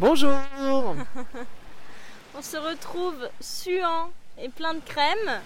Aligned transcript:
Bonjour 0.00 0.32
On 2.34 2.40
se 2.40 2.56
retrouve 2.56 3.28
suant 3.38 4.08
et 4.40 4.48
plein 4.48 4.72
de 4.72 4.80
crème. 4.80 5.42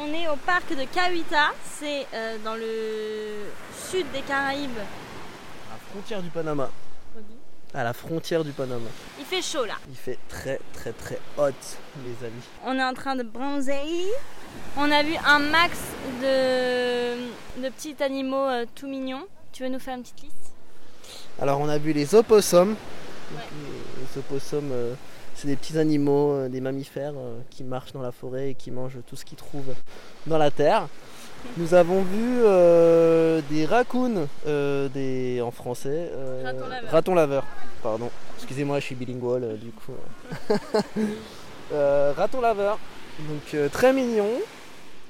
On 0.00 0.12
est 0.12 0.26
au 0.28 0.34
parc 0.34 0.70
de 0.70 0.82
Cahuita, 0.82 1.52
c'est 1.78 2.04
euh, 2.12 2.38
dans 2.44 2.56
le 2.56 3.46
sud 3.88 4.10
des 4.10 4.22
Caraïbes. 4.22 4.78
À 4.78 5.74
la 5.74 5.78
frontière 5.92 6.22
du 6.22 6.28
Panama. 6.30 6.70
À 7.72 7.84
la 7.84 7.92
frontière 7.92 8.42
du 8.42 8.50
Panama. 8.50 8.88
Il 9.20 9.24
fait 9.24 9.42
chaud 9.42 9.64
là. 9.64 9.74
Il 9.88 9.94
fait 9.94 10.18
très 10.28 10.58
très 10.72 10.90
très 10.90 11.20
hot, 11.36 11.52
les 12.04 12.26
amis. 12.26 12.42
On 12.64 12.76
est 12.76 12.84
en 12.84 12.94
train 12.94 13.14
de 13.14 13.22
bronzer. 13.22 14.08
On 14.76 14.90
a 14.90 15.04
vu 15.04 15.14
un 15.24 15.38
max 15.38 15.78
de, 16.20 17.62
de 17.62 17.68
petits 17.68 17.94
animaux 18.00 18.44
euh, 18.44 18.66
tout 18.74 18.88
mignons. 18.88 19.28
Tu 19.52 19.62
veux 19.62 19.68
nous 19.68 19.78
faire 19.78 19.94
une 19.94 20.02
petite 20.02 20.22
liste? 20.22 20.34
Alors 21.40 21.60
on 21.60 21.68
a 21.68 21.78
vu 21.78 21.92
les 21.92 22.16
opossums. 22.16 22.74
Ouais. 23.34 23.42
Les, 23.52 24.02
les 24.02 24.18
opossums, 24.18 24.70
euh, 24.72 24.94
c'est 25.34 25.46
des 25.48 25.56
petits 25.56 25.78
animaux, 25.78 26.32
euh, 26.32 26.48
des 26.48 26.60
mammifères 26.60 27.12
euh, 27.16 27.38
qui 27.50 27.62
marchent 27.64 27.92
dans 27.92 28.02
la 28.02 28.12
forêt 28.12 28.50
et 28.50 28.54
qui 28.54 28.70
mangent 28.70 28.98
tout 29.06 29.16
ce 29.16 29.24
qu'ils 29.24 29.38
trouvent 29.38 29.74
dans 30.26 30.38
la 30.38 30.50
terre. 30.50 30.88
Nous 31.56 31.72
avons 31.74 32.02
vu 32.02 32.40
euh, 32.42 33.40
des 33.48 33.64
raccoons, 33.64 34.26
euh, 34.48 34.88
des, 34.88 35.40
en 35.40 35.52
français. 35.52 36.10
euh, 36.12 36.42
Ratons 36.44 36.66
laveurs. 36.68 36.90
ratons 36.90 37.14
laveurs, 37.14 37.44
pardon. 37.82 38.10
Excusez-moi, 38.38 38.80
je 38.80 38.84
suis 38.86 38.94
bilingual 38.96 39.44
euh, 39.44 39.56
du 39.56 39.70
coup. 39.70 39.92
Euh, 41.72 42.14
ratons 42.16 42.40
laveurs, 42.40 42.78
donc 43.18 43.42
euh, 43.54 43.68
très 43.68 43.92
mignon, 43.92 44.24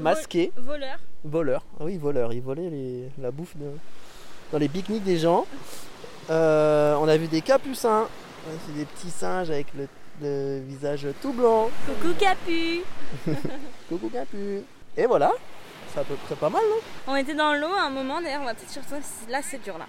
masqué. 0.00 0.50
Voleur. 0.56 0.98
Voleur, 1.24 1.64
ah 1.78 1.84
oui, 1.84 1.96
voleur, 1.98 2.32
il 2.32 2.42
volait 2.42 2.68
les- 2.68 3.08
la 3.20 3.30
bouffe 3.30 3.56
de- 3.56 3.70
dans 4.50 4.58
les 4.58 4.68
pique-niques 4.68 5.04
des 5.04 5.18
gens. 5.18 5.46
Euh, 6.30 6.94
on 6.96 7.08
a 7.08 7.16
vu 7.16 7.26
des 7.26 7.40
capucins, 7.40 8.06
c'est 8.66 8.74
des 8.74 8.84
petits 8.84 9.10
singes 9.10 9.50
avec 9.50 9.66
le, 9.74 9.88
le 10.20 10.60
visage 10.66 11.06
tout 11.22 11.32
blanc. 11.32 11.70
Coucou 11.86 12.12
Capu. 12.18 12.82
Coucou 13.88 14.08
capu. 14.10 14.62
Et 14.96 15.06
voilà, 15.06 15.32
c'est 15.92 16.00
à 16.00 16.04
peu 16.04 16.14
près 16.26 16.34
pas 16.34 16.50
mal, 16.50 16.62
non? 16.68 16.76
On 17.12 17.16
était 17.16 17.34
dans 17.34 17.54
l'eau 17.54 17.72
à 17.78 17.84
un 17.84 17.90
moment, 17.90 18.20
d'ailleurs 18.20 18.42
on 18.42 18.46
va 18.46 18.54
peut-être 18.54 18.70
sur 18.70 18.82
là 19.30 19.40
c'est 19.42 19.62
dur 19.62 19.78
là. 19.78 19.86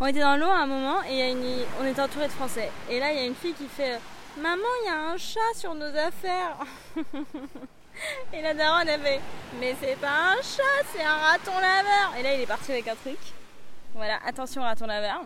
On 0.00 0.06
était 0.06 0.20
dans 0.20 0.36
l'eau 0.36 0.46
à 0.46 0.58
un 0.58 0.66
moment 0.66 1.02
et 1.02 1.12
il 1.12 1.18
y 1.18 1.22
a 1.22 1.28
une- 1.30 1.64
on 1.80 1.84
était 1.86 2.00
entouré 2.00 2.26
de 2.28 2.32
Français. 2.32 2.70
Et 2.88 3.00
là 3.00 3.10
il 3.10 3.18
y 3.18 3.22
a 3.22 3.24
une 3.24 3.34
fille 3.34 3.54
qui 3.54 3.66
fait 3.66 3.98
Maman 4.40 4.62
il 4.84 4.86
y 4.86 4.90
a 4.90 5.10
un 5.10 5.16
chat 5.16 5.40
sur 5.56 5.74
nos 5.74 5.86
affaires. 5.86 6.56
et 8.32 8.40
la 8.42 8.54
daronne 8.54 8.88
elle 8.88 9.00
fait 9.00 9.20
Mais 9.58 9.74
c'est 9.82 9.96
pas 9.98 10.34
un 10.34 10.36
chat, 10.36 10.86
c'est 10.94 11.02
un 11.02 11.14
raton 11.16 11.50
laveur. 11.54 12.14
Et 12.18 12.22
là 12.22 12.34
il 12.34 12.40
est 12.42 12.46
parti 12.46 12.70
avec 12.70 12.86
un 12.86 12.94
truc. 12.94 13.18
Voilà, 13.98 14.20
attention 14.24 14.62
raton 14.62 14.86
laveur. 14.86 15.22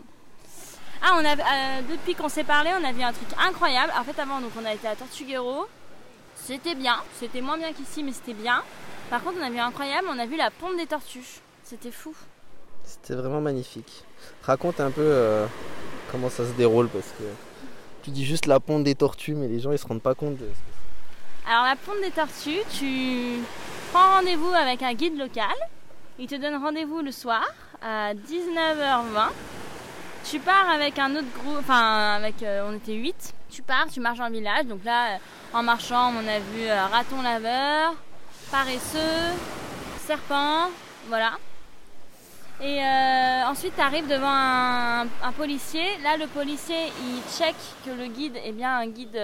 Ah, 1.03 1.19
on 1.21 1.25
a, 1.27 1.35
euh, 1.35 1.83
depuis 1.91 2.15
qu'on 2.15 2.31
s'est 2.31 2.43
parlé, 2.43 2.71
on 2.81 2.83
a 2.83 2.91
vu 2.91 3.03
un 3.03 3.13
truc 3.13 3.29
incroyable. 3.39 3.93
En 4.01 4.03
fait, 4.03 4.19
avant, 4.19 4.41
donc, 4.41 4.53
on 4.59 4.65
a 4.65 4.73
été 4.73 4.89
à 4.89 4.97
Tortuguero. 4.97 5.67
C'était 6.37 6.75
bien. 6.75 6.97
C'était 7.21 7.43
moins 7.43 7.59
bien 7.59 7.75
qu'ici, 7.75 8.03
mais 8.03 8.13
c'était 8.13 8.33
bien. 8.33 8.63
Par 9.11 9.23
contre, 9.23 9.37
on 9.39 9.45
a 9.45 9.51
vu 9.51 9.59
incroyable, 9.59 10.09
on 10.11 10.19
a 10.19 10.25
vu 10.25 10.39
la 10.39 10.51
pompe 10.51 10.79
des 10.79 10.87
tortues. 10.87 11.43
C'était 11.63 11.91
fou. 11.91 12.15
C'était 12.85 13.13
vraiment 13.13 13.43
magnifique. 13.43 14.05
Raconte 14.43 14.81
un 14.81 14.91
peu 14.91 15.03
euh, 15.05 15.47
comment 16.11 16.31
ça 16.31 16.47
se 16.47 16.53
déroule 16.53 16.89
parce 16.89 17.09
que 17.09 17.25
tu 18.03 18.11
dis 18.11 18.25
juste 18.25 18.47
la 18.47 18.59
ponte 18.59 18.85
des 18.85 18.95
tortues, 18.95 19.35
mais 19.35 19.49
les 19.49 19.61
gens 19.61 19.73
ils 19.73 19.79
se 19.79 19.87
rendent 19.87 20.01
pas 20.01 20.15
compte 20.15 20.39
de. 20.39 20.49
Alors, 21.47 21.65
la 21.65 21.77
pompe 21.77 22.01
des 22.03 22.11
tortues, 22.11 22.63
tu 22.71 23.43
prends 23.93 24.15
rendez-vous 24.15 24.55
avec 24.55 24.83
un 24.83 24.95
guide 24.95 25.19
local. 25.19 25.53
Il 26.19 26.27
te 26.27 26.37
donne 26.37 26.57
rendez-vous 26.57 27.03
le 27.03 27.13
soir 27.13 27.45
à 27.85 28.15
19h20. 28.15 29.31
Tu 30.25 30.39
pars 30.39 30.71
avec 30.71 30.99
un 30.99 31.17
autre 31.17 31.33
groupe, 31.43 31.59
enfin, 31.59 32.15
avec, 32.15 32.43
euh, 32.43 32.69
on 32.69 32.77
était 32.77 32.95
8. 32.95 33.35
Tu 33.51 33.63
pars, 33.63 33.87
tu 33.93 34.01
marches 34.01 34.21
le 34.21 34.33
village. 34.33 34.67
Donc 34.67 34.85
là, 34.85 35.15
euh, 35.15 35.19
en 35.53 35.63
marchant, 35.63 36.13
on 36.15 36.29
a 36.29 36.39
vu 36.39 36.63
euh, 36.63 36.87
raton 36.87 37.21
laveur, 37.23 37.95
paresseux, 38.51 39.33
serpent, 40.07 40.71
voilà. 41.09 41.33
Et 42.65 42.81
ensuite, 43.49 43.75
tu 43.75 43.81
arrives 43.81 44.07
devant 44.07 44.31
un, 44.31 45.03
un 45.03 45.33
policier. 45.37 45.99
Là, 46.05 46.17
le 46.17 46.29
policier, 46.29 46.93
il 47.03 47.21
check 47.37 47.57
que 47.85 47.91
le 47.91 48.07
guide 48.07 48.37
est 48.37 48.53
bien 48.53 48.79
un 48.79 48.87
guide 48.87 49.19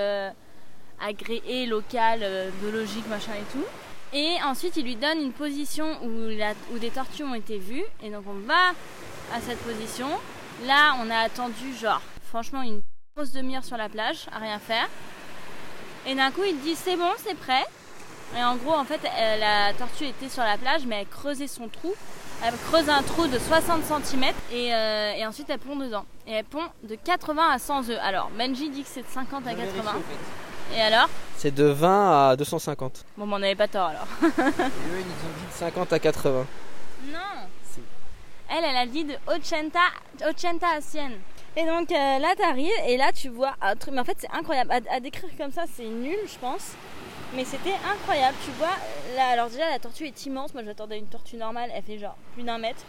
agréé, 1.01 1.67
local, 1.67 2.27
biologique, 2.61 3.07
machin 3.07 3.35
et 3.35 3.53
tout. 3.53 3.65
Et 4.13 4.37
ensuite, 4.45 4.77
il 4.77 4.85
lui 4.85 4.97
donne 4.97 5.21
une 5.21 5.33
position 5.33 5.87
où, 6.03 6.79
des 6.79 6.91
tortues 6.91 7.25
ont 7.25 7.35
été 7.35 7.59
vues. 7.59 7.85
Et 8.03 8.11
donc, 8.11 8.25
on 8.27 8.47
va 8.47 8.71
à 9.35 9.41
cette 9.41 9.59
position. 9.59 10.09
Là, 10.67 10.95
on 11.03 11.11
a 11.11 11.19
attendu, 11.19 11.75
genre, 11.79 12.01
franchement, 12.29 12.63
une 12.63 12.81
grosse 13.17 13.33
demi-heure 13.33 13.65
sur 13.65 13.77
la 13.77 13.89
plage, 13.89 14.27
à 14.33 14.39
rien 14.39 14.59
faire. 14.59 14.89
Et 16.07 16.15
d'un 16.15 16.31
coup, 16.31 16.43
il 16.47 16.59
dit 16.61 16.75
c'est 16.75 16.97
bon, 16.97 17.11
c'est 17.19 17.37
prêt. 17.37 17.65
Et 18.37 18.43
en 18.43 18.57
gros, 18.57 18.75
en 18.75 18.85
fait, 18.85 19.01
euh, 19.05 19.37
la 19.37 19.73
tortue 19.75 20.05
était 20.05 20.29
sur 20.29 20.43
la 20.43 20.57
plage, 20.57 20.87
mais 20.87 21.01
elle 21.01 21.09
creusait 21.09 21.47
son 21.47 21.69
trou. 21.69 21.95
Elle 22.45 22.55
creuse 22.71 22.89
un 22.89 23.03
trou 23.03 23.27
de 23.27 23.39
60 23.39 23.83
cm 23.85 24.25
et, 24.53 24.73
euh, 24.73 25.13
et 25.17 25.27
ensuite 25.27 25.51
elle 25.51 25.59
pond 25.59 25.75
dedans. 25.75 26.05
Et 26.27 26.33
elle 26.33 26.45
pond 26.45 26.63
de 26.85 26.95
80 26.95 27.51
à 27.51 27.59
100 27.59 27.91
œufs. 27.91 27.99
Alors, 28.01 28.31
Benji 28.39 28.71
dit 28.71 28.83
que 28.83 28.89
c'est 28.89 29.03
de 29.03 29.09
50 29.09 29.47
à 29.47 29.55
80. 29.55 29.93
Et 30.77 30.81
alors 30.81 31.09
C'est 31.37 31.55
de 31.55 31.65
20 31.65 32.31
à 32.31 32.37
250. 32.37 33.05
Bon, 33.17 33.33
on 33.33 33.39
n'avait 33.39 33.55
pas 33.55 33.69
tort 33.69 33.87
alors. 33.89 34.07
Et 34.23 34.27
eux 34.27 35.01
ils 35.01 35.07
nous 35.07 35.13
ont 35.13 35.35
dit 35.39 35.47
de 35.47 35.53
50 35.59 35.93
à 35.93 35.99
80. 35.99 36.47
Non 37.07 37.19
Si. 37.71 37.81
Elle, 38.51 38.65
elle 38.65 38.77
a 38.77 38.87
dit 38.87 39.05
de 39.05 39.15
80, 39.27 39.71
80 40.19 40.59
à 40.77 40.81
100. 40.81 40.99
Et 41.57 41.65
donc 41.65 41.91
euh, 41.91 42.19
là, 42.19 42.35
t'arrives 42.37 42.71
et 42.87 42.97
là, 42.97 43.11
tu 43.13 43.29
vois 43.31 43.55
un 43.61 43.75
truc. 43.75 43.95
Mais 43.95 44.01
en 44.01 44.05
fait, 44.05 44.17
c'est 44.21 44.31
incroyable. 44.33 44.71
À, 44.71 44.95
à 44.95 45.01
décrire 45.01 45.31
comme 45.39 45.51
ça, 45.53 45.65
c'est 45.75 45.85
nul, 45.87 46.19
je 46.31 46.39
pense. 46.39 46.73
Mais 47.35 47.45
c'était 47.45 47.75
incroyable. 47.91 48.37
Tu 48.45 48.51
vois, 48.53 48.69
là, 49.17 49.29
alors 49.29 49.49
déjà, 49.51 49.69
la 49.69 49.79
tortue 49.79 50.07
est 50.07 50.27
immense. 50.27 50.55
Moi, 50.55 50.63
j'attendais 50.65 50.99
une 50.99 51.09
tortue 51.09 51.37
normale. 51.37 51.71
Elle 51.75 51.83
fait 51.83 51.99
genre 51.99 52.17
plus 52.35 52.43
d'un 52.43 52.59
mètre. 52.59 52.83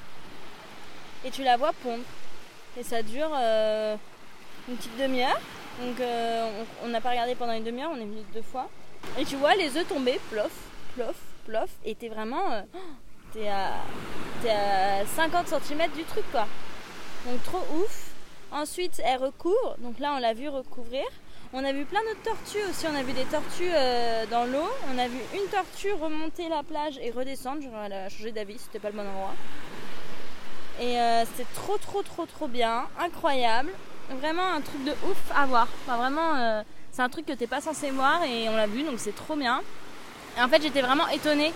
Et 1.25 1.31
tu 1.31 1.44
la 1.44 1.57
vois 1.57 1.72
pondre. 1.84 2.03
Et 2.79 2.84
ça 2.84 3.01
dure 3.01 3.29
euh, 3.35 3.95
une 4.69 4.75
petite 4.78 4.97
demi-heure. 4.97 5.39
Donc, 5.81 6.00
euh, 6.00 6.63
on 6.84 6.88
n'a 6.88 7.02
pas 7.02 7.12
regardé 7.12 7.35
pendant 7.35 7.53
une 7.53 7.63
demi-heure. 7.63 7.91
On 7.94 7.97
est 7.97 8.06
venu 8.06 8.22
deux 8.34 8.41
fois. 8.41 8.69
Et 9.18 9.25
tu 9.25 9.35
vois 9.38 9.56
les 9.56 9.78
œufs 9.78 9.88
tomber, 9.88 10.19
plof, 10.30 10.52
plof, 10.96 11.16
plof. 11.46 11.69
Et 11.85 11.96
t'es 11.96 12.09
vraiment. 12.09 12.52
euh, 12.52 12.62
t'es 13.34 13.47
à, 13.47 13.72
t'es 14.41 14.50
à 14.50 15.06
50 15.06 15.47
cm 15.47 15.91
du 15.91 16.03
truc, 16.03 16.25
quoi. 16.31 16.47
Donc, 17.25 17.41
trop 17.44 17.63
ouf. 17.78 18.07
Ensuite, 18.52 19.00
elle 19.06 19.18
recouvre. 19.24 19.75
Donc 19.78 20.00
là, 20.00 20.13
on 20.16 20.19
l'a 20.19 20.34
vu 20.34 20.50
recouvrir. 20.50 21.06
On 21.53 21.63
a 21.63 21.72
vu 21.72 21.86
plein 21.86 22.01
d'autres 22.01 22.24
tortues 22.24 22.63
aussi. 22.69 22.86
On 22.88 22.96
a 22.96 23.03
vu 23.03 23.13
des 23.13 23.25
tortues 23.25 23.72
euh, 23.72 24.25
dans 24.30 24.46
l'eau. 24.46 24.68
On 24.94 24.97
a 24.97 25.07
vu 25.07 25.18
une 25.34 25.50
tortue 25.50 25.94
remonter 25.94 26.50
la 26.50 26.63
plage 26.63 26.97
et 27.01 27.12
redescendre. 27.12 27.62
Genre, 27.62 27.72
elle 27.86 27.94
a 27.94 28.09
changé 28.09 28.31
d'avis, 28.31 28.57
c'était 28.57 28.80
pas 28.80 28.90
le 28.90 28.96
bon 28.96 29.07
endroit. 29.07 29.34
Et 30.80 31.00
euh, 31.00 31.25
c'était 31.25 31.47
trop, 31.56 31.78
trop, 31.78 32.01
trop, 32.03 32.25
trop 32.25 32.47
bien. 32.47 32.88
Incroyable. 33.00 33.72
Vraiment 34.09 34.53
un 34.53 34.61
truc 34.61 34.83
de 34.83 34.91
ouf 34.91 35.31
à 35.35 35.45
voir. 35.45 35.67
Vraiment, 35.87 36.35
euh, 36.35 36.63
c'est 36.91 37.01
un 37.01 37.09
truc 37.09 37.25
que 37.25 37.33
t'es 37.33 37.47
pas 37.47 37.61
censé 37.61 37.91
voir 37.91 38.23
et 38.23 38.49
on 38.49 38.55
l'a 38.55 38.67
vu, 38.67 38.83
donc 38.83 38.95
c'est 38.99 39.15
trop 39.15 39.35
bien. 39.35 39.61
Et 40.37 40.41
en 40.41 40.47
fait, 40.47 40.61
j'étais 40.61 40.81
vraiment 40.81 41.07
étonnée 41.07 41.53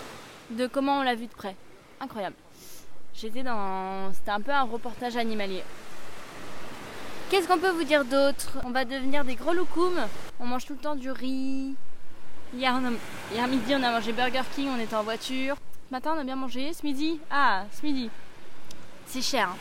de 0.49 0.67
comment 0.67 0.99
on 0.99 1.03
l'a 1.03 1.15
vu 1.15 1.25
de 1.27 1.33
près. 1.33 1.55
Incroyable. 1.99 2.35
J'étais 3.15 3.43
dans. 3.43 4.13
C'était 4.13 4.31
un 4.31 4.41
peu 4.41 4.51
un 4.51 4.63
reportage 4.63 5.17
animalier. 5.17 5.63
Qu'est-ce 7.29 7.47
qu'on 7.47 7.57
peut 7.57 7.71
vous 7.71 7.83
dire 7.83 8.05
d'autre? 8.05 8.57
On 8.63 8.69
va 8.69 8.85
devenir 8.85 9.25
des 9.25 9.35
gros 9.35 9.53
loukoums. 9.53 10.07
On 10.39 10.45
mange 10.45 10.65
tout 10.65 10.73
le 10.73 10.79
temps 10.79 10.95
du 10.95 11.09
riz. 11.11 11.75
Hier 12.55 12.79
midi, 13.49 13.73
on 13.75 13.81
a 13.83 13.91
mangé 13.91 14.13
Burger 14.13 14.43
King, 14.55 14.69
on 14.75 14.79
était 14.79 14.95
en 14.95 15.03
voiture. 15.03 15.55
Ce 15.89 15.93
matin, 15.93 16.13
on 16.15 16.19
a 16.19 16.23
bien 16.23 16.35
mangé. 16.35 16.71
Ce 16.73 16.85
midi, 16.85 17.19
ah, 17.31 17.63
ce 17.71 17.83
midi, 17.85 18.09
c'est 19.07 19.23
cher. 19.23 19.49
hein. 19.49 19.55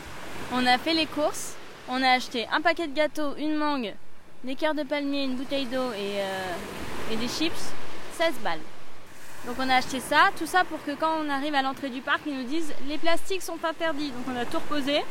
On 0.53 0.65
a 0.67 0.77
fait 0.77 0.93
les 0.93 1.07
courses. 1.07 1.55
On 1.89 2.01
a 2.01 2.11
acheté 2.11 2.47
un 2.51 2.61
paquet 2.61 2.87
de 2.87 2.93
gâteaux, 2.93 3.35
une 3.37 3.55
mangue, 3.55 3.93
des 4.43 4.55
cœurs 4.55 4.73
de 4.73 4.83
palmier, 4.83 5.25
une 5.25 5.35
bouteille 5.35 5.65
d'eau 5.65 5.91
et, 5.91 6.21
euh, 6.21 7.15
des 7.15 7.27
chips. 7.27 7.73
16 8.17 8.33
balles. 8.43 8.59
Donc 9.45 9.55
on 9.59 9.69
a 9.69 9.75
acheté 9.75 9.99
ça, 9.99 10.29
tout 10.37 10.45
ça 10.45 10.63
pour 10.63 10.83
que 10.83 10.91
quand 10.91 11.11
on 11.19 11.29
arrive 11.29 11.55
à 11.55 11.61
l'entrée 11.61 11.89
du 11.89 12.01
parc, 12.01 12.21
ils 12.25 12.37
nous 12.37 12.43
disent 12.43 12.73
les 12.87 12.97
plastiques 12.97 13.41
sont 13.41 13.57
interdits. 13.63 14.11
Donc 14.11 14.25
on 14.33 14.39
a 14.39 14.45
tout 14.45 14.57
reposé. 14.59 15.01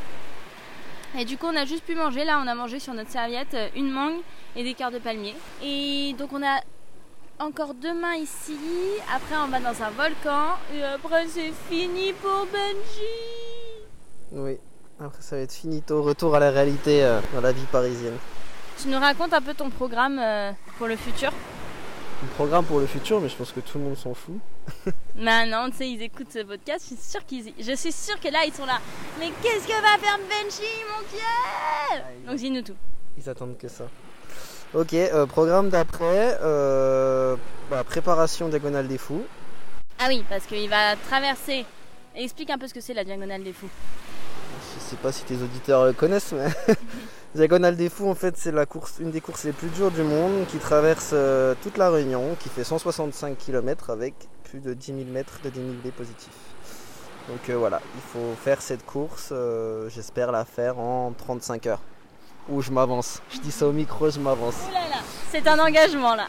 Et 1.19 1.27
du 1.27 1.37
coup, 1.37 1.47
on 1.47 1.57
a 1.57 1.67
juste 1.67 1.85
pu 1.85 1.95
manger. 1.95 2.25
Là, 2.25 2.41
on 2.43 2.49
a 2.49 2.55
mangé 2.55 2.79
sur 2.79 2.95
notre 2.95 3.11
serviette 3.11 3.53
euh, 3.53 3.69
une 3.77 3.91
mangue 3.91 4.21
et 4.57 4.65
des 4.65 4.73
cœurs 4.73 4.91
de 4.91 4.99
palmier. 4.99 5.35
Et 5.63 6.15
donc, 6.19 6.33
on 6.33 6.43
a 6.43 6.61
encore 7.39 7.75
demain 7.75 8.15
ici. 8.15 8.57
Après, 9.15 9.37
on 9.37 9.49
va 9.49 9.61
dans 9.61 9.83
un 9.83 9.91
volcan. 9.91 10.57
Et 10.75 10.83
après, 10.83 11.27
c'est 11.29 11.53
fini 11.69 12.15
pour 12.15 12.47
Benji. 12.47 13.85
Oui. 14.33 14.59
Après 15.05 15.23
ça 15.23 15.37
va 15.37 15.43
être 15.43 15.53
finito. 15.53 16.01
Retour 16.01 16.37
à 16.37 16.39
la 16.39 16.51
réalité 16.51 17.03
euh, 17.03 17.21
dans 17.35 17.41
la 17.41 17.51
vie 17.51 17.67
parisienne. 17.73 18.17
Tu 18.81 18.89
nous 18.89 19.01
racontes 19.01 19.33
un 19.33 19.41
peu 19.41 19.53
ton 19.53 19.69
programme 19.69 20.21
euh, 20.21 20.53
pour 20.79 20.87
le 20.87 20.95
futur? 20.97 21.33
Un 22.23 22.27
programme 22.37 22.65
pour 22.65 22.79
le 22.79 22.87
futur, 22.87 23.21
mais 23.21 23.29
je 23.29 23.35
pense 23.35 23.51
que 23.51 23.59
tout 23.59 23.79
le 23.79 23.85
monde 23.85 23.97
s'en 23.97 24.15
fout. 24.15 24.39
Maintenant, 25.17 25.69
tu 25.71 25.79
sais, 25.79 25.91
ils 25.91 26.03
écoutent 26.03 26.31
ce 26.33 26.45
podcast. 26.45 26.87
Je 26.89 26.95
suis 26.95 27.05
sûre 27.05 27.27
qu'ils, 27.27 27.53
je 27.59 27.73
suis 27.75 27.91
sûre 27.91 28.21
que 28.21 28.29
là, 28.29 28.45
ils 28.47 28.53
sont 28.53 28.65
là. 28.65 28.79
Mais 29.19 29.31
qu'est-ce 29.43 29.67
que 29.67 29.73
va 29.73 29.99
faire 29.99 30.19
Benji, 30.19 30.71
mon 30.89 31.03
Dieu? 31.11 32.29
Donc 32.29 32.37
dis-nous 32.37 32.63
tout. 32.63 32.77
Ils 33.19 33.29
attendent 33.29 33.59
que 33.59 33.69
ça. 33.69 33.89
Ok, 34.73 34.95
euh, 34.95 35.27
programme 35.27 35.69
d'après, 35.69 36.39
bah, 37.71 37.83
préparation 37.85 38.49
diagonale 38.49 38.87
des 38.87 38.99
fous. 38.99 39.25
Ah 39.99 40.07
oui, 40.09 40.25
parce 40.29 40.47
qu'il 40.47 40.71
va 40.71 40.95
traverser. 41.09 41.65
Explique 42.15 42.51
un 42.51 42.59
peu 42.59 42.69
ce 42.69 42.75
que 42.75 42.81
c'est 42.81 42.95
la 42.95 43.05
diagonale 43.05 43.43
des 43.43 43.53
fous. 43.53 43.71
Je 44.75 44.81
sais 44.91 44.97
pas 44.97 45.13
si 45.13 45.25
tes 45.25 45.37
auditeurs 45.37 45.95
connaissent, 45.97 46.33
mais 46.33 46.49
diagonale 47.35 47.77
des 47.77 47.89
fous, 47.89 48.09
en 48.09 48.15
fait, 48.15 48.37
c'est 48.37 48.53
la 48.53 48.67
course, 48.67 48.95
une 49.01 49.11
des 49.11 49.21
courses 49.21 49.45
les 49.45 49.53
plus 49.53 49.69
dures 49.69 49.91
du 49.91 50.03
monde, 50.03 50.47
qui 50.49 50.59
traverse 50.59 51.11
euh, 51.13 51.55
toute 51.63 51.77
la 51.79 51.91
Réunion, 51.91 52.37
qui 52.39 52.49
fait 52.49 52.65
165 52.65 53.37
km 53.39 53.91
avec 53.91 54.15
plus 54.45 54.61
de 54.61 54.75
10 54.75 54.87
000 54.87 54.99
mètres 55.11 55.41
de 55.45 55.51
dénivelé 55.51 55.91
positif. 55.93 56.33
Donc 57.29 57.49
euh, 57.51 57.57
voilà, 57.57 57.81
il 57.95 58.01
faut 58.01 58.35
faire 58.43 58.61
cette 58.63 58.85
course. 58.85 59.29
euh, 59.33 59.89
J'espère 59.89 60.33
la 60.33 60.45
faire 60.45 60.79
en 60.79 61.13
35 61.13 61.67
heures. 61.67 61.81
Ou 62.49 62.61
je 62.61 62.71
m'avance. 62.71 63.21
Je 63.31 63.39
dis 63.39 63.53
ça 63.53 63.67
au 63.67 63.73
micro, 63.73 64.11
je 64.11 64.19
m'avance. 64.19 64.57
Ouh 64.69 64.73
là 64.73 64.89
là, 64.91 64.97
c'est 65.31 65.47
un 65.47 65.59
engagement 65.59 66.15
là. 66.17 66.27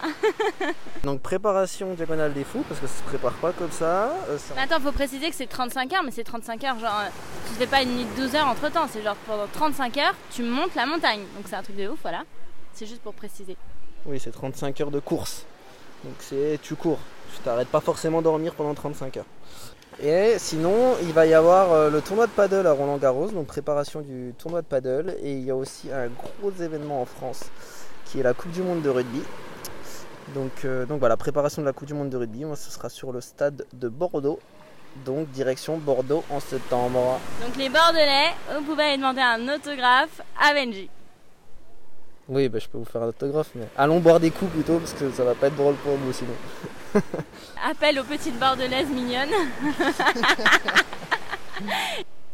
Donc 1.03 1.21
préparation 1.21 1.93
diagonale 1.95 2.33
des 2.33 2.43
fous, 2.43 2.63
parce 2.69 2.79
que 2.79 2.87
ça 2.87 2.93
se 2.97 3.03
prépare 3.03 3.33
pas 3.33 3.51
comme 3.51 3.71
ça. 3.71 4.13
euh, 4.29 4.37
attends, 4.57 4.79
faut 4.79 4.91
préciser 4.91 5.29
que 5.29 5.35
c'est 5.35 5.47
35 5.47 5.91
heures, 5.93 6.03
mais 6.03 6.11
c'est 6.11 6.23
35 6.23 6.63
heures, 6.65 6.79
genre, 6.79 6.99
euh, 7.01 7.09
tu 7.47 7.55
fais 7.55 7.67
pas 7.67 7.81
une 7.81 7.95
nuit 7.95 8.05
de 8.05 8.21
12 8.21 8.35
heures 8.35 8.47
entre 8.47 8.71
temps, 8.71 8.87
c'est 8.91 9.01
genre 9.01 9.15
pendant 9.27 9.47
35 9.47 9.97
heures, 9.97 10.15
tu 10.31 10.43
montes 10.43 10.75
la 10.75 10.85
montagne. 10.85 11.21
Donc 11.35 11.45
c'est 11.49 11.55
un 11.55 11.63
truc 11.63 11.75
de 11.77 11.89
ouf, 11.89 11.99
voilà. 12.03 12.23
C'est 12.73 12.85
juste 12.85 13.01
pour 13.01 13.13
préciser. 13.13 13.57
Oui, 14.05 14.19
c'est 14.19 14.31
35 14.31 14.79
heures 14.81 14.91
de 14.91 14.99
course. 14.99 15.45
Donc 16.03 16.13
c'est 16.19 16.59
tu 16.61 16.75
cours. 16.75 16.99
Tu 17.33 17.39
t'arrêtes 17.39 17.69
pas 17.69 17.81
forcément 17.81 18.21
dormir 18.21 18.53
pendant 18.53 18.75
35 18.75 19.17
heures. 19.17 19.25
Et 20.01 20.35
sinon, 20.37 20.95
il 21.03 21.13
va 21.13 21.25
y 21.25 21.33
avoir 21.33 21.71
euh, 21.71 21.89
le 21.89 22.01
tournoi 22.01 22.27
de 22.27 22.31
paddle 22.31 22.67
à 22.67 22.73
Roland 22.73 22.97
Garros, 22.97 23.27
donc 23.27 23.47
préparation 23.47 24.01
du 24.01 24.33
tournoi 24.37 24.61
de 24.61 24.67
paddle. 24.67 25.15
Et 25.21 25.33
il 25.33 25.43
y 25.43 25.51
a 25.51 25.55
aussi 25.55 25.91
un 25.91 26.07
gros 26.07 26.51
événement 26.61 27.01
en 27.01 27.05
France 27.05 27.41
qui 28.05 28.19
est 28.19 28.23
la 28.23 28.33
Coupe 28.33 28.51
du 28.51 28.61
Monde 28.61 28.81
de 28.81 28.89
rugby. 28.89 29.21
Donc, 30.33 30.65
euh, 30.65 30.85
donc 30.85 30.99
voilà, 30.99 31.17
préparation 31.17 31.61
de 31.61 31.67
la 31.67 31.73
Coupe 31.73 31.87
du 31.87 31.93
Monde 31.93 32.09
de 32.09 32.17
rugby. 32.17 32.43
Moi, 32.43 32.55
ce 32.55 32.71
sera 32.71 32.89
sur 32.89 33.11
le 33.11 33.21
stade 33.21 33.65
de 33.73 33.89
Bordeaux. 33.89 34.39
Donc 35.05 35.29
direction 35.31 35.77
Bordeaux 35.77 36.23
en 36.29 36.39
septembre. 36.39 37.19
Donc 37.43 37.55
les 37.57 37.69
Bordelais, 37.69 38.29
vous 38.55 38.63
pouvez 38.63 38.83
aller 38.83 38.97
demander 38.97 39.21
un 39.21 39.41
autographe 39.55 40.21
à 40.39 40.53
Benji. 40.53 40.87
Oui, 42.29 42.47
bah, 42.47 42.59
je 42.59 42.67
peux 42.67 42.77
vous 42.77 42.85
faire 42.85 43.01
un 43.01 43.07
autographe, 43.07 43.49
mais 43.55 43.67
allons 43.75 43.99
boire 43.99 44.19
des 44.19 44.29
coups 44.29 44.51
plutôt 44.51 44.77
parce 44.77 44.93
que 44.93 45.11
ça 45.11 45.23
va 45.23 45.33
pas 45.33 45.47
être 45.47 45.55
drôle 45.55 45.75
pour 45.75 45.93
vous 45.93 46.13
sinon. 46.13 46.33
Appel 47.69 47.99
aux 47.99 48.03
petites 48.03 48.37
Bordelaises 48.39 48.89
mignonnes. 48.89 49.29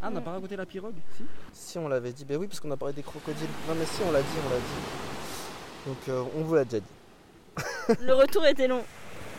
Ah, 0.02 0.08
on 0.08 0.12
n'a 0.12 0.22
pas 0.22 0.32
raconté 0.32 0.56
la 0.56 0.66
pirogue 0.66 0.96
Si? 1.18 1.24
Si 1.52 1.78
on 1.78 1.88
l'avait 1.90 2.14
dit, 2.14 2.24
ben 2.24 2.38
oui, 2.38 2.48
parce 2.48 2.60
qu'on 2.60 2.72
a 2.72 2.78
parlé 2.78 2.94
des 2.94 3.04
crocodiles. 3.04 3.50
Non, 3.68 3.76
mais 3.78 3.86
si, 3.86 4.02
on 4.08 4.12
l'a 4.12 4.22
dit, 4.22 4.28
on 4.46 4.50
l'a 4.50 4.56
dit. 4.56 5.88
Donc, 5.88 5.98
euh, 6.08 6.24
on 6.38 6.44
vous 6.44 6.56
l'a 6.56 6.64
déjà 6.64 6.80
dit. 6.80 7.98
Le 8.06 8.14
retour 8.14 8.46
était 8.46 8.68
long. 8.68 8.84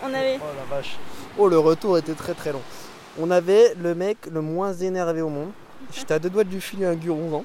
On 0.03 0.13
avait. 0.13 0.39
Oh 0.41 0.47
la 0.57 0.77
vache. 0.77 0.97
Oh, 1.39 1.49
le 1.49 1.59
retour 1.59 1.99
était 1.99 2.15
très 2.15 2.35
très 2.35 2.53
long. 2.53 2.63
On 3.19 3.31
avait 3.31 3.75
le 3.75 3.95
mec 3.95 4.27
le 4.33 4.41
moins 4.41 4.73
énervé 4.73 5.21
au 5.21 5.29
monde. 5.29 5.53
J'étais 5.93 6.15
à 6.15 6.19
deux 6.19 6.31
doigts 6.31 6.45
de 6.45 6.51
lui 6.51 6.61
filer 6.61 6.87
un 6.87 6.95
guronzan. 6.95 7.45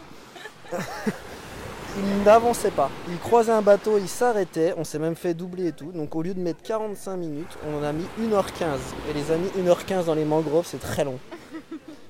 Il 1.97 2.24
n'avançait 2.24 2.71
pas. 2.71 2.89
Il 3.09 3.18
croisait 3.19 3.51
un 3.51 3.62
bateau, 3.62 3.97
il 3.97 4.07
s'arrêtait. 4.07 4.74
On 4.77 4.83
s'est 4.83 5.00
même 5.00 5.15
fait 5.15 5.33
doubler 5.33 5.68
et 5.68 5.71
tout. 5.71 5.92
Donc, 5.92 6.15
au 6.15 6.21
lieu 6.21 6.33
de 6.33 6.39
mettre 6.39 6.62
45 6.63 7.18
minutes, 7.18 7.57
on 7.68 7.80
en 7.80 7.83
a 7.83 7.92
mis 7.92 8.06
1h15. 8.19 8.65
Et 9.09 9.13
les 9.13 9.31
amis, 9.31 9.50
1h15 9.57 10.06
dans 10.06 10.15
les 10.15 10.25
mangroves, 10.25 10.65
c'est 10.65 10.80
très 10.80 11.03
long. 11.03 11.19